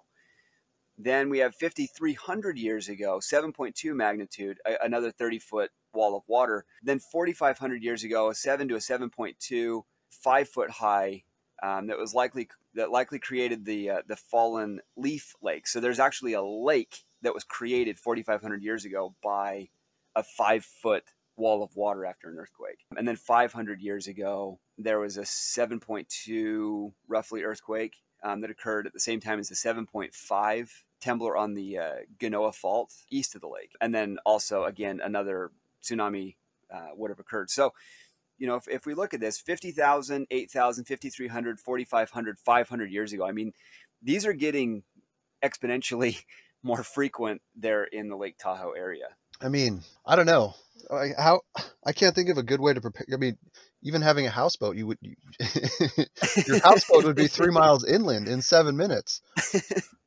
Then 0.97 1.29
we 1.29 1.39
have 1.39 1.55
5,300 1.55 2.57
years 2.57 2.87
ago, 2.87 3.19
7.2 3.19 3.93
magnitude, 3.93 4.59
a, 4.65 4.75
another 4.83 5.11
30 5.11 5.39
foot 5.39 5.71
wall 5.93 6.15
of 6.15 6.23
water. 6.27 6.65
Then 6.81 6.99
4,500 6.99 7.83
years 7.83 8.03
ago, 8.03 8.29
a 8.29 8.35
7 8.35 8.67
to 8.69 8.75
a 8.75 8.79
7.2, 8.79 9.81
five 10.09 10.49
foot 10.49 10.69
high 10.69 11.23
um, 11.63 11.87
that 11.87 11.97
was 11.97 12.13
likely 12.13 12.49
that 12.73 12.91
likely 12.91 13.19
created 13.19 13.65
the 13.65 13.89
uh, 13.89 14.01
the 14.07 14.15
fallen 14.15 14.81
leaf 14.95 15.33
lake. 15.41 15.67
So 15.67 15.79
there's 15.79 15.99
actually 15.99 16.33
a 16.33 16.43
lake 16.43 17.05
that 17.21 17.33
was 17.33 17.43
created 17.43 17.97
4,500 17.97 18.61
years 18.61 18.85
ago 18.85 19.15
by 19.23 19.69
a 20.15 20.23
five 20.23 20.65
foot 20.65 21.03
wall 21.37 21.63
of 21.63 21.75
water 21.75 22.05
after 22.05 22.29
an 22.29 22.37
earthquake. 22.37 22.85
And 22.97 23.07
then 23.07 23.17
500 23.17 23.81
years 23.81 24.07
ago, 24.07 24.59
there 24.77 24.99
was 24.99 25.17
a 25.17 25.21
7.2 25.21 26.93
roughly 27.07 27.43
earthquake 27.43 27.95
um, 28.25 28.41
that 28.41 28.49
occurred 28.49 28.87
at 28.87 28.93
the 28.93 28.99
same 28.99 29.19
time 29.19 29.39
as 29.39 29.49
the 29.49 29.55
7.5 29.55 30.69
temblor 31.01 31.37
on 31.37 31.53
the 31.53 31.77
uh, 31.77 31.93
Genoa 32.19 32.51
Fault 32.51 32.91
east 33.11 33.35
of 33.35 33.41
the 33.41 33.47
lake. 33.47 33.73
And 33.79 33.93
then 33.93 34.17
also, 34.25 34.63
again, 34.63 34.99
another 35.01 35.51
tsunami 35.83 36.35
uh, 36.73 36.89
would 36.95 37.11
have 37.11 37.19
occurred. 37.19 37.51
So, 37.51 37.73
you 38.39 38.47
know, 38.47 38.55
if, 38.55 38.67
if 38.67 38.85
we 38.85 38.95
look 38.95 39.13
at 39.13 39.19
this 39.19 39.39
50,000, 39.39 40.25
8,000, 40.29 40.85
5,300, 40.85 41.59
4,500, 41.59 42.39
500 42.39 42.91
years 42.91 43.13
ago, 43.13 43.25
I 43.25 43.31
mean, 43.31 43.53
these 44.01 44.25
are 44.25 44.33
getting 44.33 44.83
exponentially 45.43 46.17
more 46.63 46.81
frequent 46.81 47.43
there 47.55 47.83
in 47.83 48.09
the 48.09 48.17
Lake 48.17 48.39
Tahoe 48.39 48.71
area. 48.71 49.09
I 49.39 49.49
mean, 49.49 49.81
I 50.05 50.15
don't 50.15 50.25
know. 50.25 50.55
How 51.17 51.41
I 51.85 51.93
can't 51.93 52.15
think 52.15 52.29
of 52.29 52.37
a 52.37 52.43
good 52.43 52.59
way 52.59 52.73
to 52.73 52.81
prepare. 52.81 53.05
I 53.13 53.17
mean, 53.17 53.37
even 53.85 54.01
having 54.01 54.27
a 54.27 54.29
houseboat, 54.29 54.75
you 54.75 54.87
would 54.87 54.97
you, 55.01 55.15
your 56.47 56.59
houseboat 56.63 57.05
would 57.05 57.15
be 57.15 57.27
three 57.27 57.51
miles 57.51 57.85
inland 57.85 58.27
in 58.27 58.41
seven 58.41 58.75
minutes. 58.75 59.21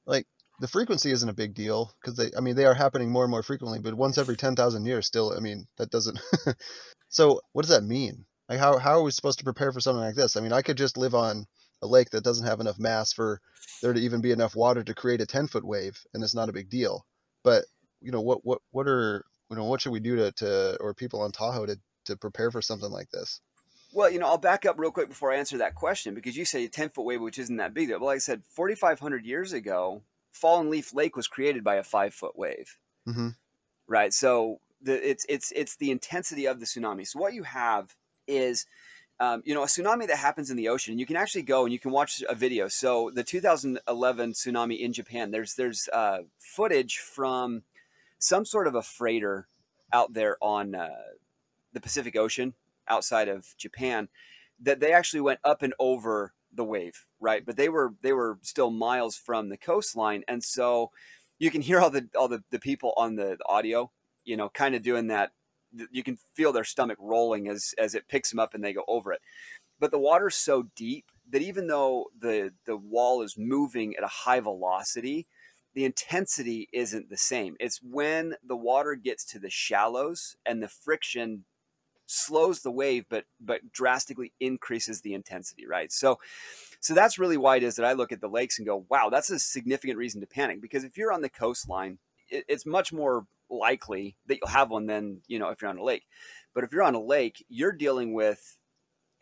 Like 0.06 0.26
the 0.60 0.68
frequency 0.68 1.10
isn't 1.10 1.28
a 1.28 1.34
big 1.34 1.54
deal 1.54 1.92
because 2.00 2.16
they 2.16 2.30
i 2.36 2.40
mean 2.40 2.56
they 2.56 2.64
are 2.64 2.74
happening 2.74 3.10
more 3.10 3.22
and 3.24 3.30
more 3.30 3.44
frequently 3.44 3.78
but 3.78 3.94
once 3.94 4.18
every 4.18 4.36
10,000 4.36 4.84
years 4.84 5.06
still 5.06 5.32
i 5.36 5.38
mean 5.38 5.68
that 5.76 5.88
doesn't 5.88 6.18
so 7.08 7.40
what 7.52 7.62
does 7.62 7.70
that 7.70 7.84
mean 7.84 8.24
like 8.48 8.58
how, 8.58 8.76
how 8.76 8.98
are 8.98 9.02
we 9.04 9.12
supposed 9.12 9.38
to 9.38 9.44
prepare 9.44 9.70
for 9.70 9.78
something 9.78 10.02
like 10.02 10.16
this 10.16 10.36
i 10.36 10.40
mean 10.40 10.52
i 10.52 10.62
could 10.62 10.76
just 10.76 10.96
live 10.96 11.14
on 11.14 11.46
a 11.82 11.86
lake 11.86 12.10
that 12.10 12.24
doesn't 12.24 12.46
have 12.46 12.58
enough 12.58 12.76
mass 12.76 13.12
for 13.12 13.40
there 13.82 13.92
to 13.92 14.00
even 14.00 14.20
be 14.20 14.32
enough 14.32 14.56
water 14.56 14.82
to 14.82 14.94
create 14.94 15.20
a 15.20 15.26
10 15.26 15.46
foot 15.46 15.64
wave 15.64 15.96
and 16.12 16.24
it's 16.24 16.34
not 16.34 16.48
a 16.48 16.52
big 16.52 16.68
deal 16.68 17.04
but 17.44 17.64
you 18.00 18.12
know, 18.12 18.20
what 18.20 18.44
what 18.44 18.60
what 18.70 18.86
are 18.86 19.24
you 19.50 19.56
know 19.56 19.64
what 19.64 19.80
should 19.80 19.92
we 19.92 20.00
do 20.00 20.16
to, 20.16 20.32
to 20.32 20.76
or 20.80 20.94
people 20.94 21.22
on 21.22 21.32
Tahoe 21.32 21.66
to 21.66 21.78
to 22.06 22.16
prepare 22.16 22.50
for 22.50 22.62
something 22.62 22.90
like 22.90 23.10
this? 23.10 23.40
Well, 23.92 24.10
you 24.10 24.18
know, 24.18 24.26
I'll 24.26 24.38
back 24.38 24.66
up 24.66 24.78
real 24.78 24.90
quick 24.90 25.08
before 25.08 25.32
I 25.32 25.36
answer 25.36 25.58
that 25.58 25.74
question 25.74 26.14
because 26.14 26.36
you 26.36 26.44
say 26.44 26.64
a 26.64 26.68
10 26.68 26.90
foot 26.90 27.04
wave, 27.04 27.20
which 27.20 27.38
isn't 27.38 27.56
that 27.56 27.74
big. 27.74 27.90
But 27.90 28.02
like 28.02 28.16
I 28.16 28.18
said, 28.18 28.42
4,500 28.50 29.24
years 29.24 29.52
ago, 29.52 30.02
Fallen 30.30 30.70
Leaf 30.70 30.94
Lake 30.94 31.16
was 31.16 31.26
created 31.26 31.64
by 31.64 31.76
a 31.76 31.82
five 31.82 32.12
foot 32.12 32.38
wave. 32.38 32.78
Mm-hmm. 33.08 33.28
Right. 33.86 34.12
So 34.12 34.60
the, 34.82 35.08
it's, 35.08 35.24
it's, 35.28 35.52
it's 35.52 35.76
the 35.76 35.90
intensity 35.90 36.46
of 36.46 36.60
the 36.60 36.66
tsunami. 36.66 37.06
So 37.06 37.18
what 37.18 37.32
you 37.32 37.44
have 37.44 37.96
is, 38.26 38.66
um, 39.20 39.42
you 39.46 39.54
know, 39.54 39.62
a 39.62 39.66
tsunami 39.66 40.06
that 40.06 40.18
happens 40.18 40.50
in 40.50 40.58
the 40.58 40.68
ocean. 40.68 40.98
You 40.98 41.06
can 41.06 41.16
actually 41.16 41.42
go 41.42 41.64
and 41.64 41.72
you 41.72 41.78
can 41.78 41.90
watch 41.90 42.22
a 42.28 42.34
video. 42.34 42.68
So 42.68 43.10
the 43.12 43.24
2011 43.24 44.32
tsunami 44.34 44.78
in 44.78 44.92
Japan, 44.92 45.30
there's, 45.30 45.54
there's 45.54 45.88
uh, 45.92 46.18
footage 46.38 46.98
from 46.98 47.62
some 48.18 48.44
sort 48.44 48.66
of 48.66 48.74
a 48.74 48.82
freighter 48.82 49.48
out 49.92 50.12
there 50.12 50.36
on 50.42 50.74
uh, 50.74 50.90
the 51.72 51.80
Pacific 51.80 52.14
Ocean 52.14 52.52
outside 52.88 53.28
of 53.28 53.46
Japan 53.56 54.08
that 54.60 54.80
they 54.80 54.92
actually 54.92 55.20
went 55.20 55.40
up 55.44 55.62
and 55.62 55.74
over 55.78 56.34
the 56.52 56.64
wave, 56.64 57.06
right? 57.20 57.44
But 57.44 57.56
they 57.56 57.68
were 57.68 57.94
they 58.02 58.12
were 58.12 58.38
still 58.42 58.70
miles 58.70 59.16
from 59.16 59.48
the 59.48 59.56
coastline, 59.56 60.24
and 60.28 60.42
so 60.42 60.90
you 61.38 61.50
can 61.50 61.62
hear 61.62 61.80
all 61.80 61.90
the 61.90 62.08
all 62.18 62.28
the, 62.28 62.42
the 62.50 62.58
people 62.58 62.92
on 62.96 63.16
the, 63.16 63.36
the 63.38 63.48
audio, 63.48 63.90
you 64.24 64.36
know, 64.36 64.48
kind 64.48 64.74
of 64.74 64.82
doing 64.82 65.08
that. 65.08 65.30
You 65.90 66.02
can 66.02 66.18
feel 66.34 66.52
their 66.52 66.64
stomach 66.64 66.98
rolling 67.00 67.48
as 67.48 67.74
as 67.78 67.94
it 67.94 68.08
picks 68.08 68.30
them 68.30 68.38
up 68.38 68.54
and 68.54 68.64
they 68.64 68.72
go 68.72 68.84
over 68.88 69.12
it. 69.12 69.20
But 69.78 69.90
the 69.90 69.98
water's 69.98 70.34
so 70.34 70.64
deep 70.74 71.06
that 71.30 71.42
even 71.42 71.66
though 71.66 72.06
the 72.18 72.52
the 72.66 72.76
wall 72.76 73.22
is 73.22 73.36
moving 73.38 73.94
at 73.96 74.04
a 74.04 74.08
high 74.08 74.40
velocity, 74.40 75.26
the 75.74 75.84
intensity 75.84 76.68
isn't 76.72 77.10
the 77.10 77.16
same. 77.16 77.54
It's 77.60 77.80
when 77.82 78.34
the 78.42 78.56
water 78.56 78.94
gets 78.94 79.24
to 79.26 79.38
the 79.38 79.50
shallows 79.50 80.36
and 80.46 80.62
the 80.62 80.68
friction 80.68 81.44
slows 82.10 82.62
the 82.62 82.70
wave 82.70 83.04
but 83.10 83.24
but 83.40 83.60
drastically 83.72 84.32
increases 84.40 85.00
the 85.00 85.14
intensity 85.14 85.66
right? 85.66 85.92
So 85.92 86.18
so 86.80 86.94
that's 86.94 87.18
really 87.18 87.36
why 87.36 87.56
it 87.56 87.62
is 87.62 87.74
that 87.76 87.84
i 87.84 87.92
look 87.92 88.12
at 88.12 88.20
the 88.20 88.28
lakes 88.28 88.58
and 88.58 88.66
go 88.66 88.86
wow 88.88 89.08
that's 89.10 89.30
a 89.30 89.38
significant 89.38 89.98
reason 89.98 90.20
to 90.20 90.26
panic. 90.26 90.60
Because 90.60 90.84
if 90.84 90.96
you're 90.96 91.12
on 91.12 91.22
the 91.22 91.28
coastline 91.28 91.98
it, 92.28 92.44
it's 92.48 92.66
much 92.66 92.92
more 92.92 93.26
likely 93.50 94.16
that 94.26 94.38
you'll 94.38 94.48
have 94.48 94.70
one 94.70 94.86
than 94.86 95.22
you 95.26 95.38
know 95.38 95.48
if 95.50 95.62
you're 95.62 95.70
on 95.70 95.78
a 95.78 95.84
lake. 95.84 96.04
But 96.54 96.64
if 96.64 96.72
you're 96.72 96.82
on 96.82 96.94
a 96.94 97.00
lake 97.02 97.44
you're 97.48 97.72
dealing 97.72 98.12
with 98.12 98.58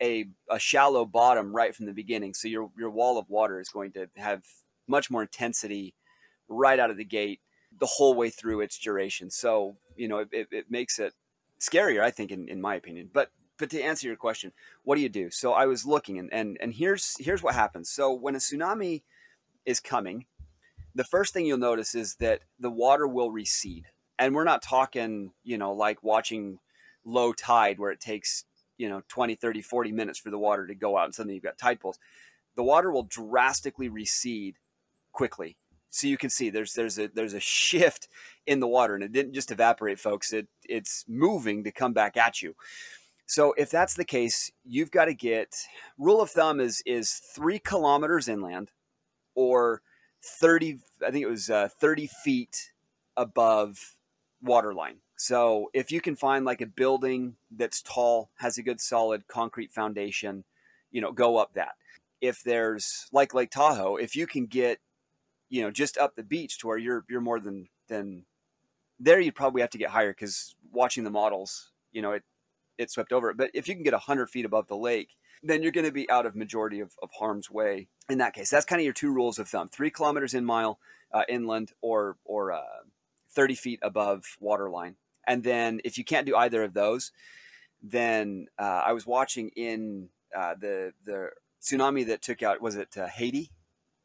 a, 0.01 0.25
a 0.49 0.59
shallow 0.59 1.05
bottom 1.05 1.55
right 1.55 1.75
from 1.75 1.85
the 1.85 1.93
beginning. 1.93 2.33
So 2.33 2.47
your 2.47 2.71
your 2.77 2.89
wall 2.89 3.17
of 3.17 3.29
water 3.29 3.59
is 3.59 3.69
going 3.69 3.91
to 3.93 4.07
have 4.15 4.43
much 4.87 5.09
more 5.09 5.21
intensity 5.21 5.95
right 6.47 6.79
out 6.79 6.91
of 6.91 6.97
the 6.97 7.05
gate 7.05 7.41
the 7.77 7.85
whole 7.85 8.15
way 8.15 8.29
through 8.29 8.61
its 8.61 8.77
duration. 8.77 9.29
So 9.29 9.77
you 9.95 10.07
know 10.07 10.19
it, 10.19 10.29
it, 10.31 10.47
it 10.51 10.65
makes 10.69 10.99
it 10.99 11.13
scarier, 11.59 12.01
I 12.01 12.11
think, 12.11 12.31
in, 12.31 12.47
in 12.47 12.61
my 12.61 12.75
opinion. 12.75 13.09
But 13.11 13.31
but 13.57 13.71
to 13.71 13.81
answer 13.81 14.05
your 14.07 14.15
question, 14.15 14.51
what 14.83 14.95
do 14.95 15.01
you 15.01 15.09
do? 15.09 15.31
So 15.31 15.53
I 15.53 15.65
was 15.65 15.85
looking, 15.85 16.19
and 16.19 16.31
and 16.31 16.57
and 16.61 16.73
here's 16.73 17.15
here's 17.19 17.43
what 17.43 17.55
happens. 17.55 17.89
So 17.89 18.13
when 18.13 18.35
a 18.35 18.39
tsunami 18.39 19.03
is 19.65 19.79
coming, 19.79 20.25
the 20.93 21.03
first 21.03 21.33
thing 21.33 21.45
you'll 21.45 21.57
notice 21.57 21.95
is 21.95 22.15
that 22.19 22.41
the 22.59 22.69
water 22.69 23.07
will 23.07 23.31
recede, 23.31 23.85
and 24.19 24.35
we're 24.35 24.43
not 24.43 24.61
talking, 24.61 25.31
you 25.43 25.57
know, 25.57 25.73
like 25.73 26.03
watching 26.03 26.59
low 27.07 27.33
tide 27.33 27.79
where 27.79 27.91
it 27.91 28.01
takes 28.01 28.43
you 28.77 28.89
know 28.89 29.01
20 29.07 29.35
30 29.35 29.61
40 29.61 29.91
minutes 29.91 30.19
for 30.19 30.29
the 30.29 30.37
water 30.37 30.67
to 30.67 30.75
go 30.75 30.97
out 30.97 31.05
and 31.05 31.15
suddenly 31.15 31.35
you've 31.35 31.43
got 31.43 31.57
tide 31.57 31.79
pools 31.79 31.97
the 32.55 32.63
water 32.63 32.91
will 32.91 33.03
drastically 33.03 33.87
recede 33.87 34.55
quickly 35.13 35.57
so 35.89 36.07
you 36.07 36.17
can 36.17 36.29
see 36.29 36.49
there's 36.49 36.73
there's 36.73 36.99
a 36.99 37.07
there's 37.07 37.33
a 37.33 37.39
shift 37.39 38.07
in 38.45 38.59
the 38.59 38.67
water 38.67 38.95
and 38.95 39.03
it 39.03 39.11
didn't 39.11 39.33
just 39.33 39.51
evaporate 39.51 39.99
folks 39.99 40.33
it 40.33 40.47
it's 40.63 41.05
moving 41.07 41.63
to 41.63 41.71
come 41.71 41.93
back 41.93 42.17
at 42.17 42.41
you. 42.41 42.55
So 43.25 43.53
if 43.57 43.69
that's 43.69 43.93
the 43.95 44.05
case 44.05 44.51
you've 44.65 44.91
got 44.91 45.05
to 45.05 45.13
get 45.13 45.55
rule 45.97 46.21
of 46.21 46.29
thumb 46.29 46.59
is 46.59 46.81
is 46.85 47.21
three 47.35 47.59
kilometers 47.59 48.27
inland 48.27 48.71
or 49.35 49.81
30 50.23 50.79
i 51.05 51.11
think 51.11 51.23
it 51.23 51.29
was 51.29 51.49
uh, 51.49 51.69
30 51.79 52.07
feet 52.23 52.71
above 53.15 53.95
waterline. 54.41 54.97
So 55.17 55.69
if 55.73 55.91
you 55.91 55.99
can 55.99 56.15
find 56.15 56.45
like 56.45 56.61
a 56.61 56.67
building 56.67 57.35
that's 57.55 57.81
tall 57.81 58.29
has 58.35 58.57
a 58.57 58.63
good 58.63 58.79
solid 58.79 59.27
concrete 59.27 59.71
foundation 59.71 60.43
you 60.91 61.01
know 61.01 61.11
go 61.11 61.37
up 61.37 61.53
that. 61.53 61.75
If 62.21 62.43
there's 62.43 63.07
like 63.11 63.33
lake 63.33 63.51
tahoe 63.51 63.95
if 63.95 64.15
you 64.15 64.27
can 64.27 64.45
get 64.45 64.79
you 65.49 65.61
know, 65.61 65.71
just 65.71 65.97
up 65.97 66.15
the 66.15 66.23
beach 66.23 66.59
to 66.59 66.67
where 66.67 66.77
you're 66.77 67.05
you're 67.09 67.21
more 67.21 67.39
than 67.39 67.69
than 67.87 68.25
there. 68.99 69.19
You'd 69.19 69.35
probably 69.35 69.61
have 69.61 69.69
to 69.71 69.77
get 69.77 69.89
higher 69.89 70.11
because 70.11 70.55
watching 70.71 71.03
the 71.03 71.09
models, 71.09 71.71
you 71.91 72.01
know, 72.01 72.11
it 72.11 72.23
it 72.77 72.91
swept 72.91 73.11
over 73.11 73.29
it. 73.29 73.37
But 73.37 73.51
if 73.53 73.67
you 73.67 73.75
can 73.75 73.83
get 73.83 73.93
hundred 73.93 74.29
feet 74.29 74.45
above 74.45 74.67
the 74.67 74.77
lake, 74.77 75.09
then 75.43 75.63
you're 75.63 75.71
going 75.71 75.85
to 75.85 75.91
be 75.91 76.09
out 76.09 76.25
of 76.25 76.35
majority 76.35 76.79
of, 76.79 76.93
of 77.01 77.09
harm's 77.17 77.49
way. 77.49 77.87
In 78.09 78.19
that 78.19 78.33
case, 78.33 78.49
that's 78.49 78.65
kind 78.65 78.79
of 78.79 78.85
your 78.85 78.93
two 78.93 79.13
rules 79.13 79.39
of 79.39 79.47
thumb: 79.47 79.67
three 79.67 79.89
kilometers 79.89 80.33
in 80.33 80.45
mile 80.45 80.79
uh, 81.11 81.23
inland, 81.29 81.71
or 81.81 82.17
or 82.25 82.51
uh, 82.51 82.61
thirty 83.29 83.55
feet 83.55 83.79
above 83.81 84.37
waterline. 84.39 84.95
And 85.25 85.43
then 85.43 85.81
if 85.83 85.97
you 85.97 86.05
can't 86.05 86.25
do 86.25 86.35
either 86.35 86.63
of 86.63 86.73
those, 86.73 87.11
then 87.81 88.47
uh, 88.57 88.81
I 88.85 88.93
was 88.93 89.05
watching 89.05 89.49
in 89.55 90.09
uh, 90.35 90.55
the 90.59 90.93
the 91.05 91.29
tsunami 91.61 92.05
that 92.07 92.21
took 92.21 92.43
out 92.43 92.61
was 92.61 92.75
it 92.75 92.97
uh, 92.97 93.07
Haiti 93.07 93.51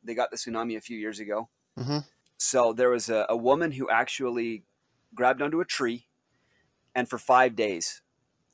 they 0.04 0.14
got 0.14 0.30
the 0.30 0.36
tsunami 0.36 0.76
a 0.76 0.80
few 0.80 0.98
years 0.98 1.20
ago. 1.20 1.48
Mm-hmm. 1.78 1.98
So 2.36 2.72
there 2.72 2.90
was 2.90 3.08
a, 3.08 3.26
a 3.28 3.36
woman 3.36 3.72
who 3.72 3.88
actually 3.88 4.64
grabbed 5.14 5.42
onto 5.42 5.60
a 5.60 5.64
tree 5.64 6.06
and 6.94 7.08
for 7.08 7.18
five 7.18 7.54
days 7.54 8.02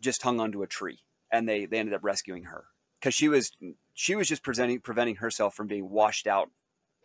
just 0.00 0.22
hung 0.22 0.40
onto 0.40 0.62
a 0.62 0.66
tree 0.66 1.00
and 1.32 1.48
they, 1.48 1.66
they 1.66 1.78
ended 1.78 1.94
up 1.94 2.04
rescuing 2.04 2.44
her 2.44 2.66
because 3.00 3.14
she 3.14 3.28
was 3.28 3.50
she 3.94 4.14
was 4.14 4.28
just 4.28 4.42
presenting 4.42 4.80
preventing 4.80 5.16
herself 5.16 5.54
from 5.54 5.66
being 5.66 5.88
washed 5.88 6.26
out 6.26 6.50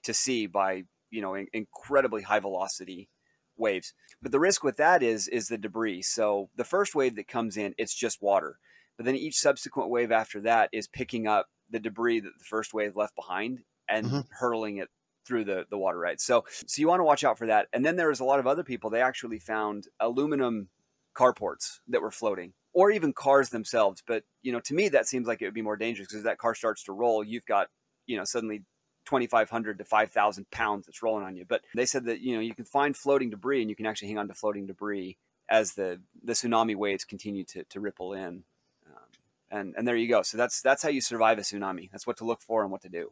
to 0.03 0.13
sea 0.13 0.47
by 0.47 0.83
you 1.09 1.21
know 1.21 1.35
in, 1.35 1.47
incredibly 1.53 2.21
high 2.21 2.39
velocity 2.39 3.09
waves 3.57 3.93
but 4.21 4.31
the 4.31 4.39
risk 4.39 4.63
with 4.63 4.77
that 4.77 5.03
is 5.03 5.27
is 5.27 5.47
the 5.47 5.57
debris 5.57 6.01
so 6.01 6.49
the 6.55 6.63
first 6.63 6.95
wave 6.95 7.15
that 7.15 7.27
comes 7.27 7.57
in 7.57 7.73
it's 7.77 7.93
just 7.93 8.21
water 8.21 8.57
but 8.97 9.05
then 9.05 9.15
each 9.15 9.37
subsequent 9.37 9.89
wave 9.89 10.11
after 10.11 10.39
that 10.41 10.69
is 10.71 10.87
picking 10.87 11.27
up 11.27 11.47
the 11.69 11.79
debris 11.79 12.19
that 12.19 12.33
the 12.37 12.45
first 12.45 12.73
wave 12.73 12.95
left 12.95 13.15
behind 13.15 13.59
and 13.89 14.05
mm-hmm. 14.05 14.19
hurling 14.31 14.77
it 14.77 14.89
through 15.25 15.45
the, 15.45 15.65
the 15.69 15.77
water 15.77 15.97
right? 15.97 16.19
So 16.19 16.45
so 16.65 16.81
you 16.81 16.87
want 16.87 16.99
to 16.99 17.05
watch 17.05 17.23
out 17.23 17.37
for 17.37 17.47
that. 17.47 17.67
And 17.73 17.85
then 17.85 17.95
there 17.95 18.09
was 18.09 18.19
a 18.19 18.25
lot 18.25 18.39
of 18.39 18.47
other 18.47 18.63
people 18.63 18.89
they 18.89 19.01
actually 19.01 19.39
found 19.39 19.87
aluminum 19.99 20.69
carports 21.15 21.79
that 21.87 22.01
were 22.01 22.11
floating 22.11 22.53
or 22.73 22.91
even 22.91 23.13
cars 23.13 23.49
themselves. 23.49 24.03
But 24.05 24.23
you 24.41 24.51
know 24.51 24.59
to 24.61 24.73
me 24.73 24.89
that 24.89 25.07
seems 25.07 25.27
like 25.27 25.41
it 25.41 25.45
would 25.45 25.53
be 25.53 25.61
more 25.61 25.77
dangerous 25.77 26.07
because 26.07 26.23
that 26.23 26.37
car 26.37 26.55
starts 26.55 26.83
to 26.85 26.93
roll 26.93 27.23
you've 27.23 27.45
got 27.45 27.67
you 28.05 28.17
know 28.17 28.25
suddenly 28.25 28.63
2500 29.05 29.77
to 29.77 29.83
5000 29.83 30.49
pounds 30.51 30.85
that's 30.85 31.03
rolling 31.03 31.25
on 31.25 31.35
you. 31.35 31.45
But 31.47 31.61
they 31.75 31.85
said 31.85 32.05
that 32.05 32.21
you 32.21 32.35
know 32.35 32.41
you 32.41 32.55
can 32.55 32.65
find 32.65 32.95
floating 32.95 33.29
debris 33.29 33.61
and 33.61 33.69
you 33.69 33.75
can 33.75 33.85
actually 33.85 34.09
hang 34.09 34.17
on 34.17 34.27
to 34.27 34.33
floating 34.33 34.65
debris 34.65 35.17
as 35.49 35.73
the 35.73 36.01
the 36.23 36.33
tsunami 36.33 36.75
waves 36.75 37.03
continue 37.03 37.43
to, 37.45 37.63
to 37.65 37.79
ripple 37.79 38.13
in. 38.13 38.43
Um, 38.87 39.09
and 39.51 39.75
and 39.77 39.87
there 39.87 39.95
you 39.95 40.07
go. 40.07 40.21
So 40.21 40.37
that's 40.37 40.61
that's 40.61 40.83
how 40.83 40.89
you 40.89 41.01
survive 41.01 41.37
a 41.37 41.41
tsunami. 41.41 41.89
That's 41.91 42.07
what 42.07 42.17
to 42.17 42.25
look 42.25 42.41
for 42.41 42.63
and 42.63 42.71
what 42.71 42.81
to 42.81 42.89
do 42.89 43.11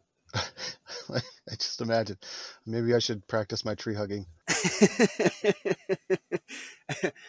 I 1.49 1.55
just 1.55 1.81
imagine. 1.81 2.17
Maybe 2.65 2.93
I 2.93 2.99
should 2.99 3.27
practice 3.27 3.65
my 3.65 3.75
tree 3.75 3.95
hugging. 3.95 4.25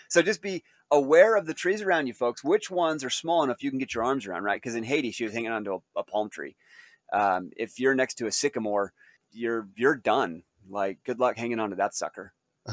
so 0.08 0.22
just 0.22 0.42
be 0.42 0.62
aware 0.90 1.36
of 1.36 1.46
the 1.46 1.54
trees 1.54 1.82
around 1.82 2.06
you, 2.06 2.14
folks. 2.14 2.44
Which 2.44 2.70
ones 2.70 3.04
are 3.04 3.10
small 3.10 3.42
enough 3.42 3.62
you 3.62 3.70
can 3.70 3.78
get 3.78 3.94
your 3.94 4.04
arms 4.04 4.26
around, 4.26 4.44
right? 4.44 4.60
Because 4.60 4.74
in 4.74 4.84
Haiti, 4.84 5.10
she 5.10 5.24
was 5.24 5.32
hanging 5.32 5.50
onto 5.50 5.74
a, 5.74 5.78
a 5.96 6.02
palm 6.02 6.30
tree. 6.30 6.56
Um, 7.12 7.50
if 7.56 7.78
you're 7.78 7.94
next 7.94 8.14
to 8.14 8.26
a 8.26 8.32
sycamore, 8.32 8.92
you're 9.32 9.68
you're 9.76 9.96
done. 9.96 10.42
Like, 10.68 10.98
good 11.04 11.18
luck 11.18 11.36
hanging 11.36 11.60
onto 11.60 11.76
that 11.76 11.94
sucker. 11.94 12.32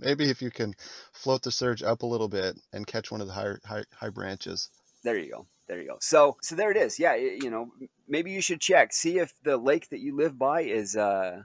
Maybe 0.00 0.30
if 0.30 0.40
you 0.40 0.50
can 0.50 0.74
float 1.12 1.42
the 1.42 1.50
surge 1.50 1.82
up 1.82 2.02
a 2.02 2.06
little 2.06 2.28
bit 2.28 2.56
and 2.72 2.86
catch 2.86 3.10
one 3.10 3.20
of 3.20 3.26
the 3.26 3.32
high 3.32 3.54
high, 3.64 3.84
high 3.94 4.10
branches. 4.10 4.70
There 5.02 5.18
you 5.18 5.30
go 5.30 5.46
there 5.72 5.80
you 5.80 5.88
go. 5.88 5.96
So 6.00 6.36
so 6.42 6.54
there 6.54 6.70
it 6.70 6.76
is. 6.76 6.98
Yeah, 6.98 7.14
you 7.14 7.48
know, 7.48 7.72
maybe 8.06 8.30
you 8.30 8.42
should 8.42 8.60
check 8.60 8.92
see 8.92 9.18
if 9.18 9.32
the 9.42 9.56
lake 9.56 9.88
that 9.88 10.00
you 10.00 10.14
live 10.14 10.38
by 10.38 10.64
is 10.64 10.94
uh, 10.94 11.44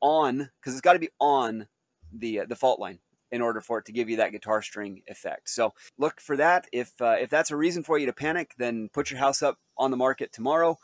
on 0.00 0.50
because 0.60 0.74
it's 0.74 0.80
got 0.80 0.94
to 0.94 0.98
be 0.98 1.10
on 1.20 1.68
the 2.12 2.40
uh, 2.40 2.46
the 2.48 2.56
fault 2.56 2.80
line 2.80 2.98
in 3.30 3.40
order 3.40 3.60
for 3.60 3.78
it 3.78 3.84
to 3.84 3.92
give 3.92 4.10
you 4.10 4.16
that 4.16 4.32
guitar 4.32 4.60
string 4.60 5.02
effect. 5.06 5.48
So 5.48 5.72
look 5.98 6.20
for 6.20 6.36
that. 6.36 6.66
If 6.72 7.00
uh, 7.00 7.14
if 7.20 7.30
that's 7.30 7.52
a 7.52 7.56
reason 7.56 7.84
for 7.84 7.96
you 7.96 8.06
to 8.06 8.12
panic, 8.12 8.54
then 8.58 8.90
put 8.92 9.12
your 9.12 9.20
house 9.20 9.40
up 9.40 9.58
on 9.78 9.92
the 9.92 9.96
market 9.96 10.32
tomorrow 10.32 10.76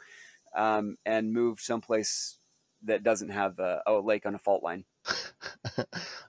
um, 0.56 0.96
and 1.04 1.32
move 1.32 1.58
someplace 1.60 2.38
that 2.84 3.02
doesn't 3.02 3.30
have 3.30 3.58
a, 3.58 3.82
a 3.84 3.94
lake 3.94 4.26
on 4.26 4.36
a 4.36 4.38
fault 4.38 4.62
line. 4.62 4.84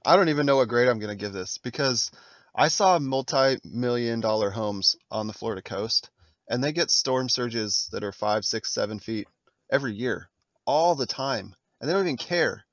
I 0.04 0.16
don't 0.16 0.30
even 0.30 0.48
know 0.48 0.56
what 0.56 0.70
grade 0.70 0.90
I'm 0.90 0.98
going 0.98 1.16
to 1.16 1.24
give 1.24 1.34
this 1.34 1.60
because 1.60 2.10
I 2.56 2.70
saw 2.70 2.98
multi-million 2.98 4.22
dollar 4.22 4.50
homes 4.50 4.96
on 5.12 5.28
the 5.28 5.34
Florida 5.34 5.62
coast 5.62 6.10
and 6.50 6.64
they 6.64 6.72
get 6.72 6.92
storm 6.92 7.30
surges 7.30 7.90
that 7.92 8.04
are 8.04 8.12
five, 8.12 8.46
six, 8.46 8.74
seven 8.74 9.00
feet 9.00 9.28
every 9.72 9.94
year, 9.94 10.30
all 10.66 10.96
the 10.96 11.06
time, 11.06 11.54
and 11.80 11.90
they 11.90 11.94
don't 11.94 12.04
even 12.06 12.18
care. 12.18 12.64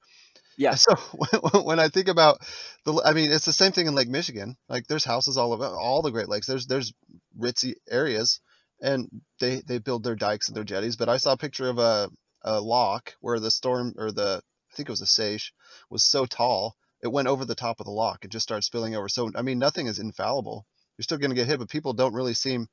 Yeah. 0.56 0.74
So 0.74 0.94
when 1.62 1.78
I 1.78 1.88
think 1.88 2.08
about 2.08 2.38
the, 2.84 3.00
I 3.04 3.12
mean, 3.12 3.30
it's 3.30 3.44
the 3.44 3.52
same 3.52 3.72
thing 3.72 3.86
in 3.86 3.94
Lake 3.94 4.08
Michigan. 4.08 4.56
Like 4.68 4.86
there's 4.86 5.04
houses 5.04 5.36
all 5.36 5.52
over 5.52 5.64
all 5.66 6.02
the 6.02 6.10
Great 6.10 6.28
Lakes. 6.28 6.46
There's 6.46 6.66
there's 6.66 6.92
ritzy 7.38 7.74
areas, 7.88 8.40
and 8.82 9.08
they 9.40 9.60
they 9.60 9.78
build 9.78 10.02
their 10.02 10.16
dikes 10.16 10.48
and 10.48 10.56
their 10.56 10.64
jetties. 10.64 10.96
But 10.96 11.08
I 11.08 11.18
saw 11.18 11.32
a 11.32 11.38
picture 11.38 11.68
of 11.68 11.78
a 11.78 12.10
a 12.42 12.60
lock 12.60 13.14
where 13.20 13.38
the 13.38 13.50
storm 13.50 13.94
or 13.96 14.10
the 14.10 14.42
I 14.72 14.74
think 14.74 14.88
it 14.88 14.92
was 14.92 15.02
a 15.02 15.04
seiche 15.04 15.52
was 15.90 16.04
so 16.04 16.26
tall 16.26 16.76
it 17.02 17.12
went 17.12 17.28
over 17.28 17.44
the 17.44 17.54
top 17.54 17.80
of 17.80 17.86
the 17.86 17.92
lock. 17.92 18.24
It 18.24 18.30
just 18.30 18.44
started 18.44 18.62
spilling 18.62 18.96
over. 18.96 19.08
So 19.08 19.30
I 19.34 19.42
mean, 19.42 19.58
nothing 19.58 19.86
is 19.86 19.98
infallible. 19.98 20.66
You're 20.96 21.04
still 21.04 21.18
going 21.18 21.30
to 21.30 21.36
get 21.36 21.46
hit, 21.46 21.60
but 21.60 21.68
people 21.68 21.92
don't 21.92 22.14
really 22.14 22.34
seem 22.34 22.66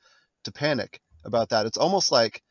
to 0.46 0.52
panic 0.52 1.02
about 1.24 1.50
that. 1.50 1.66
It's 1.66 1.78
almost 1.78 2.12
like 2.12 2.42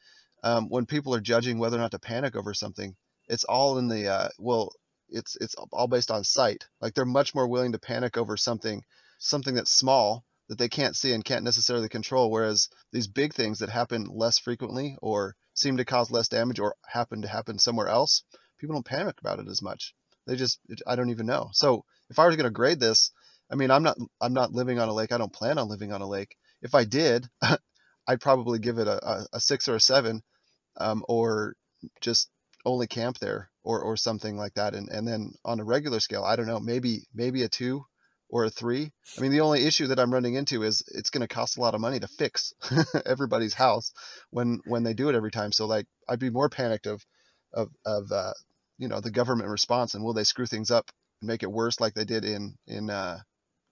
um, 0.42 0.68
when 0.68 0.86
people 0.86 1.14
are 1.14 1.20
judging 1.20 1.58
whether 1.58 1.76
or 1.76 1.80
not 1.80 1.92
to 1.92 1.98
panic 1.98 2.36
over 2.36 2.54
something, 2.54 2.94
it's 3.28 3.44
all 3.44 3.78
in 3.78 3.88
the 3.88 4.08
uh, 4.08 4.28
well, 4.38 4.72
it's 5.08 5.36
it's 5.40 5.54
all 5.54 5.88
based 5.88 6.10
on 6.10 6.24
sight. 6.24 6.64
Like 6.80 6.94
they're 6.94 7.04
much 7.04 7.34
more 7.34 7.46
willing 7.48 7.72
to 7.72 7.78
panic 7.78 8.16
over 8.16 8.36
something 8.36 8.82
something 9.18 9.54
that's 9.54 9.72
small 9.72 10.24
that 10.48 10.58
they 10.58 10.68
can't 10.68 10.96
see 10.96 11.12
and 11.12 11.24
can't 11.24 11.44
necessarily 11.44 11.88
control, 11.88 12.30
whereas 12.30 12.68
these 12.92 13.06
big 13.06 13.32
things 13.32 13.60
that 13.60 13.70
happen 13.70 14.04
less 14.04 14.38
frequently 14.38 14.96
or 15.00 15.34
seem 15.54 15.78
to 15.78 15.84
cause 15.84 16.10
less 16.10 16.28
damage 16.28 16.58
or 16.58 16.74
happen 16.86 17.22
to 17.22 17.28
happen 17.28 17.58
somewhere 17.58 17.88
else, 17.88 18.24
people 18.58 18.74
don't 18.74 18.84
panic 18.84 19.16
about 19.20 19.38
it 19.38 19.48
as 19.48 19.62
much. 19.62 19.94
They 20.26 20.36
just 20.36 20.58
I 20.86 20.96
don't 20.96 21.10
even 21.10 21.26
know. 21.26 21.50
So 21.52 21.84
if 22.10 22.18
I 22.18 22.26
was 22.26 22.36
going 22.36 22.44
to 22.44 22.50
grade 22.50 22.80
this, 22.80 23.10
I 23.50 23.54
mean 23.54 23.70
I'm 23.70 23.82
not 23.82 23.96
I'm 24.20 24.34
not 24.34 24.52
living 24.52 24.78
on 24.78 24.88
a 24.88 24.92
lake. 24.94 25.12
I 25.12 25.18
don't 25.18 25.32
plan 25.32 25.58
on 25.58 25.68
living 25.68 25.92
on 25.92 26.02
a 26.02 26.08
lake. 26.08 26.36
If 26.62 26.74
I 26.74 26.84
did, 26.84 27.26
I'd 28.06 28.20
probably 28.20 28.58
give 28.58 28.78
it 28.78 28.88
a, 28.88 29.26
a, 29.32 29.40
six 29.40 29.68
or 29.68 29.76
a 29.76 29.80
seven, 29.80 30.22
um, 30.78 31.04
or 31.08 31.54
just 32.00 32.28
only 32.64 32.86
camp 32.86 33.18
there 33.18 33.50
or, 33.62 33.80
or 33.80 33.96
something 33.96 34.36
like 34.36 34.54
that. 34.54 34.74
And, 34.74 34.88
and 34.88 35.06
then 35.06 35.34
on 35.44 35.60
a 35.60 35.64
regular 35.64 36.00
scale, 36.00 36.24
I 36.24 36.36
don't 36.36 36.46
know, 36.46 36.60
maybe, 36.60 37.06
maybe 37.14 37.42
a 37.42 37.48
two 37.48 37.84
or 38.28 38.44
a 38.44 38.50
three. 38.50 38.90
I 39.16 39.20
mean, 39.20 39.30
the 39.30 39.40
only 39.40 39.64
issue 39.64 39.88
that 39.88 39.98
I'm 39.98 40.12
running 40.12 40.34
into 40.34 40.62
is 40.62 40.82
it's 40.94 41.10
going 41.10 41.26
to 41.26 41.34
cost 41.34 41.56
a 41.56 41.60
lot 41.60 41.74
of 41.74 41.80
money 41.80 42.00
to 42.00 42.08
fix 42.08 42.52
everybody's 43.06 43.54
house 43.54 43.92
when, 44.30 44.60
when 44.66 44.82
they 44.82 44.94
do 44.94 45.08
it 45.08 45.14
every 45.14 45.30
time. 45.30 45.52
So 45.52 45.66
like, 45.66 45.86
I'd 46.08 46.18
be 46.18 46.30
more 46.30 46.48
panicked 46.48 46.86
of, 46.86 47.04
of, 47.52 47.68
of, 47.86 48.10
uh, 48.12 48.32
you 48.78 48.88
know, 48.88 49.00
the 49.00 49.10
government 49.10 49.50
response 49.50 49.94
and 49.94 50.04
will 50.04 50.14
they 50.14 50.24
screw 50.24 50.46
things 50.46 50.70
up 50.70 50.90
and 51.20 51.28
make 51.28 51.42
it 51.42 51.52
worse 51.52 51.80
like 51.80 51.94
they 51.94 52.04
did 52.04 52.24
in, 52.24 52.54
in, 52.66 52.90
uh, 52.90 53.18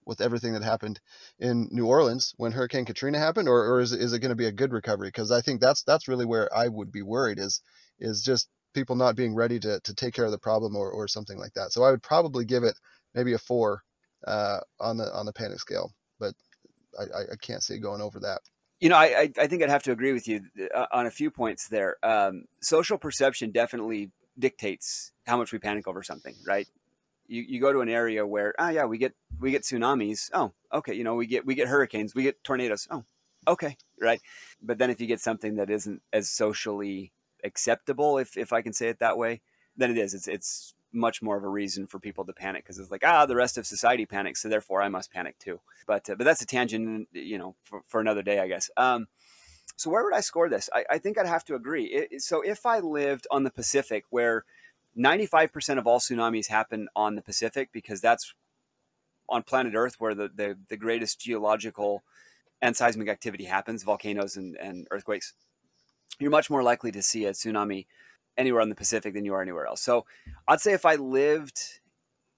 with 0.05 0.21
everything 0.21 0.53
that 0.53 0.63
happened 0.63 0.99
in 1.39 1.67
New 1.71 1.85
Orleans 1.85 2.33
when 2.37 2.51
Hurricane 2.51 2.85
Katrina 2.85 3.19
happened, 3.19 3.47
or, 3.47 3.65
or 3.65 3.81
is, 3.81 3.91
is 3.91 4.13
it 4.13 4.19
going 4.19 4.29
to 4.29 4.35
be 4.35 4.47
a 4.47 4.51
good 4.51 4.71
recovery? 4.71 5.07
Because 5.07 5.31
I 5.31 5.41
think 5.41 5.61
that's 5.61 5.83
that's 5.83 6.07
really 6.07 6.25
where 6.25 6.53
I 6.55 6.67
would 6.67 6.91
be 6.91 7.01
worried 7.01 7.39
is 7.39 7.61
is 7.99 8.21
just 8.21 8.49
people 8.73 8.95
not 8.95 9.15
being 9.15 9.35
ready 9.35 9.59
to, 9.59 9.79
to 9.81 9.93
take 9.93 10.13
care 10.13 10.25
of 10.25 10.31
the 10.31 10.39
problem 10.39 10.75
or, 10.75 10.91
or 10.91 11.07
something 11.07 11.37
like 11.37 11.53
that. 11.53 11.71
So 11.71 11.83
I 11.83 11.91
would 11.91 12.01
probably 12.01 12.45
give 12.45 12.63
it 12.63 12.77
maybe 13.13 13.33
a 13.33 13.37
four 13.37 13.83
uh, 14.25 14.59
on 14.79 14.97
the 14.97 15.13
on 15.13 15.25
the 15.25 15.33
panic 15.33 15.59
scale, 15.59 15.91
but 16.19 16.33
I, 16.99 17.33
I 17.33 17.35
can't 17.41 17.63
see 17.63 17.79
going 17.79 18.01
over 18.01 18.19
that. 18.21 18.41
You 18.79 18.89
know, 18.89 18.97
I, 18.97 19.31
I 19.39 19.47
think 19.47 19.63
I'd 19.63 19.69
have 19.69 19.83
to 19.83 19.93
agree 19.93 20.11
with 20.11 20.27
you 20.27 20.41
uh, 20.75 20.87
on 20.91 21.05
a 21.05 21.11
few 21.11 21.31
points 21.31 21.69
there. 21.69 21.95
Um, 22.03 22.45
social 22.61 22.97
perception 22.97 23.51
definitely 23.51 24.11
dictates 24.37 25.13
how 25.25 25.37
much 25.37 25.53
we 25.53 25.59
panic 25.59 25.87
over 25.87 26.03
something, 26.03 26.35
right? 26.45 26.67
You, 27.33 27.43
you 27.47 27.59
go 27.59 27.73
to 27.73 27.81
an 27.81 27.89
area 27.89 28.27
where, 28.27 28.53
oh 28.59 28.69
yeah, 28.69 28.85
we 28.85 28.99
get 28.99 29.15
we 29.39 29.49
get 29.49 29.63
tsunamis. 29.63 30.29
Oh, 30.33 30.53
okay, 30.71 30.93
you 30.93 31.03
know, 31.03 31.15
we 31.15 31.25
get 31.25 31.47
we 31.47 31.55
get 31.55 31.67
hurricanes, 31.67 32.13
we 32.13 32.21
get 32.21 32.43
tornadoes. 32.43 32.87
Oh, 32.91 33.03
okay, 33.47 33.75
right. 33.99 34.21
But 34.61 34.77
then 34.77 34.91
if 34.91 35.01
you 35.01 35.07
get 35.07 35.19
something 35.19 35.55
that 35.55 35.71
isn't 35.71 36.03
as 36.13 36.29
socially 36.29 37.11
acceptable, 37.43 38.19
if 38.19 38.37
if 38.37 38.53
I 38.53 38.61
can 38.61 38.71
say 38.71 38.87
it 38.89 38.99
that 38.99 39.17
way, 39.17 39.41
then 39.75 39.89
it 39.89 39.97
is. 39.97 40.13
It's 40.13 40.27
it's 40.27 40.75
much 40.91 41.23
more 41.23 41.35
of 41.35 41.43
a 41.43 41.49
reason 41.49 41.87
for 41.87 41.97
people 41.97 42.23
to 42.23 42.33
panic 42.33 42.63
because 42.63 42.77
it's 42.77 42.91
like 42.91 43.03
ah 43.03 43.25
the 43.25 43.35
rest 43.35 43.57
of 43.57 43.65
society 43.65 44.05
panics, 44.05 44.43
so 44.43 44.47
therefore 44.47 44.83
I 44.83 44.89
must 44.89 45.11
panic 45.11 45.39
too. 45.39 45.59
But 45.87 46.07
uh, 46.11 46.15
but 46.15 46.25
that's 46.25 46.43
a 46.43 46.45
tangent, 46.45 47.07
you 47.13 47.39
know, 47.39 47.55
for, 47.63 47.81
for 47.87 47.99
another 47.99 48.21
day, 48.21 48.37
I 48.37 48.47
guess. 48.47 48.69
Um, 48.77 49.07
so 49.75 49.89
where 49.89 50.03
would 50.03 50.13
I 50.13 50.21
score 50.21 50.49
this? 50.49 50.69
I, 50.71 50.85
I 50.87 50.97
think 50.99 51.17
I'd 51.17 51.25
have 51.25 51.45
to 51.45 51.55
agree. 51.55 51.85
It, 51.85 52.21
so 52.21 52.41
if 52.41 52.63
I 52.63 52.77
lived 52.77 53.25
on 53.31 53.43
the 53.43 53.49
Pacific, 53.49 54.03
where 54.11 54.45
95% 54.97 55.77
of 55.77 55.87
all 55.87 55.99
tsunamis 55.99 56.47
happen 56.47 56.87
on 56.95 57.15
the 57.15 57.21
Pacific, 57.21 57.69
because 57.71 58.01
that's 58.01 58.33
on 59.29 59.43
planet 59.43 59.73
Earth 59.75 59.95
where 59.99 60.13
the, 60.13 60.29
the, 60.33 60.57
the 60.69 60.77
greatest 60.77 61.19
geological 61.19 62.03
and 62.61 62.75
seismic 62.75 63.09
activity 63.09 63.45
happens, 63.45 63.83
volcanoes 63.83 64.37
and, 64.37 64.55
and 64.57 64.87
earthquakes 64.91 65.33
you're 66.19 66.31
much 66.31 66.49
more 66.49 66.63
likely 66.63 66.91
to 66.91 67.01
see 67.01 67.25
a 67.25 67.31
tsunami 67.31 67.85
anywhere 68.37 68.61
on 68.61 68.69
the 68.69 68.75
Pacific 68.75 69.13
than 69.13 69.25
you 69.25 69.33
are 69.33 69.41
anywhere 69.41 69.65
else. 69.67 69.81
So 69.81 70.05
I'd 70.47 70.61
say 70.61 70.73
if 70.73 70.85
I 70.85 70.95
lived 70.95 71.59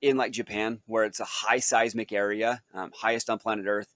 in 0.02 0.18
like 0.18 0.32
Japan, 0.32 0.82
where 0.86 1.06
it's 1.06 1.20
a 1.20 1.26
high 1.26 1.60
seismic 1.60 2.12
area, 2.12 2.62
um, 2.74 2.92
highest 2.94 3.30
on 3.30 3.40
planet 3.40 3.66
Earth, 3.68 3.94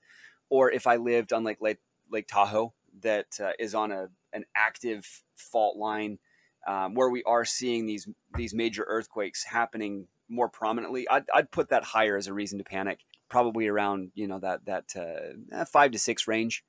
or 0.50 0.72
if 0.72 0.88
I 0.88 0.96
lived 0.96 1.34
on 1.34 1.44
like 1.44 1.62
Lake, 1.62 1.80
Lake 2.12 2.28
Tahoe, 2.28 2.74
that 3.02 3.28
uh, 3.42 3.52
is 3.60 3.76
on 3.76 3.92
a 3.92 4.10
an 4.34 4.46
active 4.56 5.08
fault 5.36 5.78
line, 5.78 6.20
um, 6.68 6.94
where 6.94 7.10
we 7.10 7.24
are 7.24 7.46
seeing 7.46 7.86
these 7.86 8.08
these 8.36 8.54
major 8.54 8.86
earthquakes 8.88 9.44
happening 9.44 10.08
more 10.28 10.50
prominently, 10.50 11.08
I'd, 11.10 11.26
I'd 11.34 11.52
put 11.52 11.70
that 11.70 11.84
higher 11.84 12.16
as 12.18 12.28
a 12.28 12.34
reason 12.34 12.58
to 12.60 12.64
panic. 12.64 13.00
Probably 13.30 13.68
around 13.68 14.12
you 14.16 14.28
know 14.28 14.40
that 14.40 14.66
that 14.66 14.86
uh, 14.96 15.66
five 15.66 15.92
to 15.92 16.00
six 16.00 16.28
range. 16.28 16.64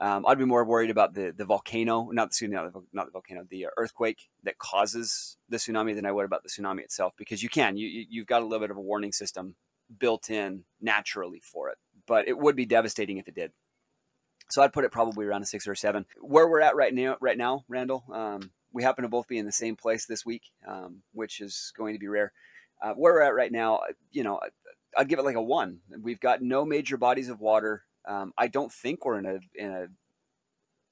Um, 0.00 0.24
I'd 0.26 0.38
be 0.38 0.46
more 0.46 0.64
worried 0.64 0.90
about 0.90 1.14
the 1.14 1.32
the 1.36 1.44
volcano, 1.44 2.08
not 2.10 2.32
the 2.32 2.46
the, 2.46 2.82
not 2.92 3.06
the 3.06 3.12
volcano, 3.12 3.44
the 3.48 3.66
uh, 3.66 3.70
earthquake 3.76 4.28
that 4.44 4.58
causes 4.58 5.36
the 5.48 5.58
tsunami 5.58 5.94
than 5.94 6.06
I 6.06 6.12
would 6.12 6.24
about 6.24 6.42
the 6.42 6.48
tsunami 6.48 6.80
itself, 6.80 7.12
because 7.18 7.42
you 7.42 7.48
can 7.48 7.76
you 7.76 8.06
you've 8.08 8.26
got 8.26 8.42
a 8.42 8.44
little 8.44 8.60
bit 8.60 8.70
of 8.70 8.76
a 8.76 8.80
warning 8.80 9.12
system 9.12 9.56
built 9.98 10.30
in 10.30 10.64
naturally 10.80 11.40
for 11.40 11.68
it, 11.68 11.76
but 12.06 12.28
it 12.28 12.38
would 12.38 12.56
be 12.56 12.66
devastating 12.66 13.18
if 13.18 13.28
it 13.28 13.34
did. 13.34 13.52
So 14.48 14.62
I'd 14.62 14.72
put 14.72 14.84
it 14.84 14.90
probably 14.90 15.26
around 15.26 15.42
a 15.42 15.46
six 15.46 15.68
or 15.68 15.72
a 15.72 15.76
seven. 15.76 16.06
Where 16.20 16.48
we're 16.48 16.60
at 16.60 16.76
right 16.76 16.94
now, 16.94 17.16
right 17.20 17.38
now, 17.38 17.64
Randall, 17.68 18.04
um, 18.12 18.50
we 18.72 18.82
happen 18.82 19.02
to 19.02 19.08
both 19.08 19.28
be 19.28 19.38
in 19.38 19.46
the 19.46 19.52
same 19.52 19.76
place 19.76 20.06
this 20.06 20.24
week, 20.24 20.42
um, 20.66 21.02
which 21.12 21.40
is 21.40 21.72
going 21.76 21.94
to 21.94 21.98
be 21.98 22.08
rare. 22.08 22.32
Uh, 22.82 22.94
where 22.94 23.14
we're 23.14 23.22
at 23.22 23.34
right 23.34 23.52
now, 23.52 23.80
you 24.10 24.22
know, 24.22 24.40
I'd 24.96 25.08
give 25.08 25.18
it 25.18 25.24
like 25.24 25.36
a 25.36 25.42
one. 25.42 25.80
We've 26.00 26.20
got 26.20 26.40
no 26.40 26.64
major 26.64 26.96
bodies 26.96 27.28
of 27.28 27.40
water 27.40 27.84
um, 28.06 28.32
I 28.36 28.48
don't 28.48 28.72
think 28.72 29.04
we're 29.04 29.18
in 29.18 29.26
a 29.26 29.38
in 29.54 29.70
a 29.70 29.86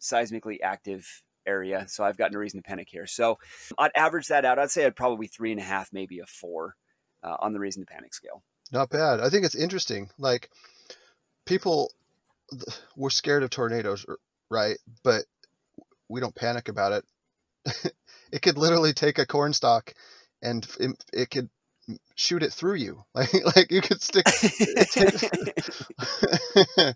seismically 0.01 0.59
active 0.63 1.23
area, 1.47 1.87
so 1.89 2.05
I've 2.05 2.17
got 2.17 2.33
no 2.33 2.39
reason 2.39 2.61
to 2.61 2.69
panic 2.69 2.89
here. 2.91 3.07
So 3.07 3.39
I'd 3.79 3.91
average 3.97 4.29
that 4.29 4.45
out. 4.45 4.59
I'd 4.59 4.71
say 4.71 4.85
I'd 4.85 4.97
probably 4.97 5.27
three 5.27 5.51
and 5.51 5.61
a 5.61 5.65
half, 5.65 5.93
maybe 5.93 6.21
a 6.21 6.27
four 6.27 6.77
uh, 7.23 7.37
on 7.41 7.53
the 7.53 7.61
reason 7.61 7.85
to 7.85 7.93
panic 7.93 8.15
scale. 8.15 8.43
Not 8.71 8.91
bad. 8.91 9.21
I 9.21 9.31
think 9.31 9.45
it's 9.45 9.55
interesting. 9.55 10.11
Like 10.19 10.51
people, 11.47 11.91
we're 12.97 13.11
scared 13.11 13.43
of 13.43 13.51
tornadoes, 13.51 14.05
right? 14.51 14.77
But 15.03 15.25
we 16.09 16.21
don't 16.21 16.35
panic 16.35 16.69
about 16.69 16.93
it. 16.93 17.05
it 18.33 18.43
could 18.43 18.59
literally 18.59 18.93
take 18.93 19.19
a 19.19 19.27
cornstalk 19.27 19.93
and 20.43 20.67
it, 20.81 21.05
it 21.13 21.31
could 21.31 21.49
shoot 22.17 22.43
it 22.43 22.53
through 22.53 22.75
you. 22.75 23.05
Like 23.15 23.57
like 23.57 23.73
you 23.73 23.81
could 23.81 24.03
stick. 24.03 24.27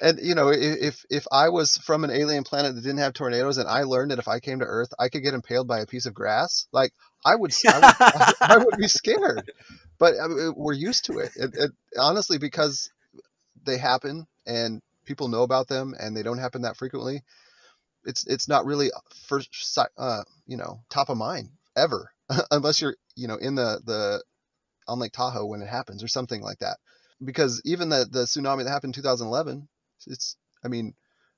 and 0.00 0.18
you 0.22 0.34
know, 0.34 0.50
if 0.50 1.04
if 1.10 1.26
I 1.30 1.50
was 1.50 1.76
from 1.76 2.04
an 2.04 2.10
alien 2.10 2.44
planet 2.44 2.74
that 2.74 2.82
didn't 2.82 2.98
have 2.98 3.12
tornadoes, 3.12 3.58
and 3.58 3.68
I 3.68 3.82
learned 3.82 4.10
that 4.10 4.18
if 4.18 4.28
I 4.28 4.40
came 4.40 4.60
to 4.60 4.64
Earth, 4.64 4.90
I 4.98 5.08
could 5.08 5.22
get 5.22 5.34
impaled 5.34 5.68
by 5.68 5.80
a 5.80 5.86
piece 5.86 6.06
of 6.06 6.14
grass, 6.14 6.66
like 6.72 6.92
I 7.24 7.36
would, 7.36 7.52
I 7.66 7.78
would, 7.78 8.34
I 8.40 8.56
would 8.58 8.76
be 8.78 8.88
scared. 8.88 9.50
But 9.98 10.14
I 10.22 10.28
mean, 10.28 10.54
we're 10.56 10.72
used 10.72 11.06
to 11.06 11.18
it. 11.18 11.32
It, 11.36 11.50
it. 11.54 11.70
Honestly, 11.98 12.38
because 12.38 12.90
they 13.64 13.78
happen 13.78 14.26
and 14.46 14.80
people 15.04 15.28
know 15.28 15.42
about 15.42 15.68
them, 15.68 15.94
and 15.98 16.16
they 16.16 16.22
don't 16.22 16.38
happen 16.38 16.62
that 16.62 16.76
frequently. 16.76 17.22
It's 18.04 18.26
it's 18.26 18.48
not 18.48 18.66
really 18.66 18.90
first, 19.28 19.78
uh, 19.98 20.22
you 20.46 20.56
know, 20.56 20.80
top 20.90 21.08
of 21.08 21.18
mind 21.18 21.50
ever, 21.76 22.10
unless 22.50 22.80
you're 22.80 22.96
you 23.16 23.28
know 23.28 23.36
in 23.36 23.54
the 23.54 23.80
the 23.84 24.22
on 24.88 24.98
Lake 24.98 25.12
Tahoe 25.12 25.46
when 25.46 25.62
it 25.62 25.68
happens 25.68 26.02
or 26.02 26.08
something 26.08 26.42
like 26.42 26.58
that. 26.58 26.78
Because 27.24 27.60
even 27.64 27.88
the 27.88 28.06
the 28.10 28.24
tsunami 28.24 28.64
that 28.64 28.70
happened 28.70 28.96
in 28.96 29.02
2011, 29.02 29.68
it's 30.06 30.36
I 30.64 30.68
mean 30.68 30.94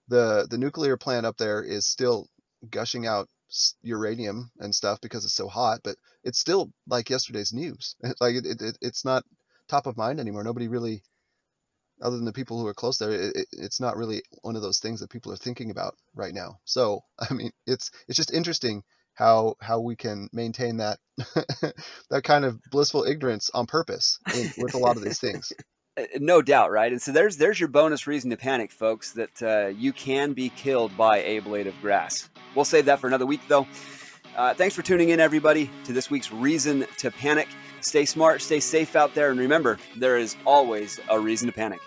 the 0.08 0.46
the 0.50 0.58
nuclear 0.58 0.96
plant 0.96 1.26
up 1.26 1.36
there 1.36 1.62
is 1.62 1.86
still 1.86 2.28
gushing 2.70 3.06
out 3.06 3.28
uranium 3.82 4.50
and 4.58 4.74
stuff 4.74 5.00
because 5.00 5.24
it's 5.24 5.34
so 5.34 5.48
hot, 5.48 5.80
but 5.84 5.96
it's 6.24 6.38
still 6.38 6.72
like 6.86 7.10
yesterday's 7.10 7.52
news. 7.52 7.96
Like 8.20 8.36
it, 8.36 8.60
it, 8.60 8.78
it's 8.80 9.04
not 9.04 9.24
top 9.68 9.86
of 9.86 9.96
mind 9.96 10.20
anymore. 10.20 10.44
Nobody 10.44 10.68
really, 10.68 11.02
other 12.02 12.16
than 12.16 12.24
the 12.24 12.32
people 12.32 12.58
who 12.60 12.66
are 12.66 12.74
close 12.74 12.98
there, 12.98 13.10
it, 13.10 13.46
it's 13.52 13.80
not 13.80 13.96
really 13.96 14.22
one 14.42 14.56
of 14.56 14.62
those 14.62 14.78
things 14.78 15.00
that 15.00 15.10
people 15.10 15.32
are 15.32 15.36
thinking 15.36 15.70
about 15.70 15.94
right 16.14 16.34
now. 16.34 16.58
So 16.64 17.04
I 17.18 17.32
mean, 17.32 17.50
it's 17.66 17.90
it's 18.08 18.16
just 18.16 18.32
interesting 18.32 18.82
how 19.14 19.56
how 19.60 19.80
we 19.80 19.96
can 19.96 20.28
maintain 20.32 20.78
that 20.78 20.98
that 22.10 22.24
kind 22.24 22.44
of 22.44 22.60
blissful 22.70 23.04
ignorance 23.04 23.50
on 23.54 23.66
purpose 23.66 24.18
in, 24.34 24.52
with 24.58 24.74
a 24.74 24.78
lot 24.78 24.96
of 24.96 25.02
these 25.02 25.20
things. 25.20 25.52
Uh, 25.94 26.04
no 26.20 26.40
doubt, 26.40 26.70
right? 26.70 26.90
And 26.90 27.02
so 27.02 27.12
there's 27.12 27.36
there's 27.36 27.60
your 27.60 27.68
bonus 27.68 28.06
reason 28.06 28.30
to 28.30 28.36
panic, 28.38 28.72
folks. 28.72 29.12
That 29.12 29.42
uh, 29.42 29.66
you 29.76 29.92
can 29.92 30.32
be 30.32 30.48
killed 30.48 30.96
by 30.96 31.18
a 31.18 31.40
blade 31.40 31.66
of 31.66 31.78
grass. 31.82 32.30
We'll 32.54 32.64
save 32.64 32.86
that 32.86 32.98
for 32.98 33.08
another 33.08 33.26
week, 33.26 33.42
though. 33.46 33.66
Uh, 34.34 34.54
thanks 34.54 34.74
for 34.74 34.80
tuning 34.80 35.10
in, 35.10 35.20
everybody, 35.20 35.70
to 35.84 35.92
this 35.92 36.10
week's 36.10 36.32
Reason 36.32 36.86
to 36.96 37.10
Panic. 37.10 37.48
Stay 37.82 38.06
smart, 38.06 38.40
stay 38.40 38.60
safe 38.60 38.96
out 38.96 39.14
there, 39.14 39.30
and 39.30 39.38
remember, 39.38 39.76
there 39.96 40.16
is 40.16 40.36
always 40.46 40.98
a 41.10 41.20
reason 41.20 41.46
to 41.48 41.52
panic. 41.52 41.80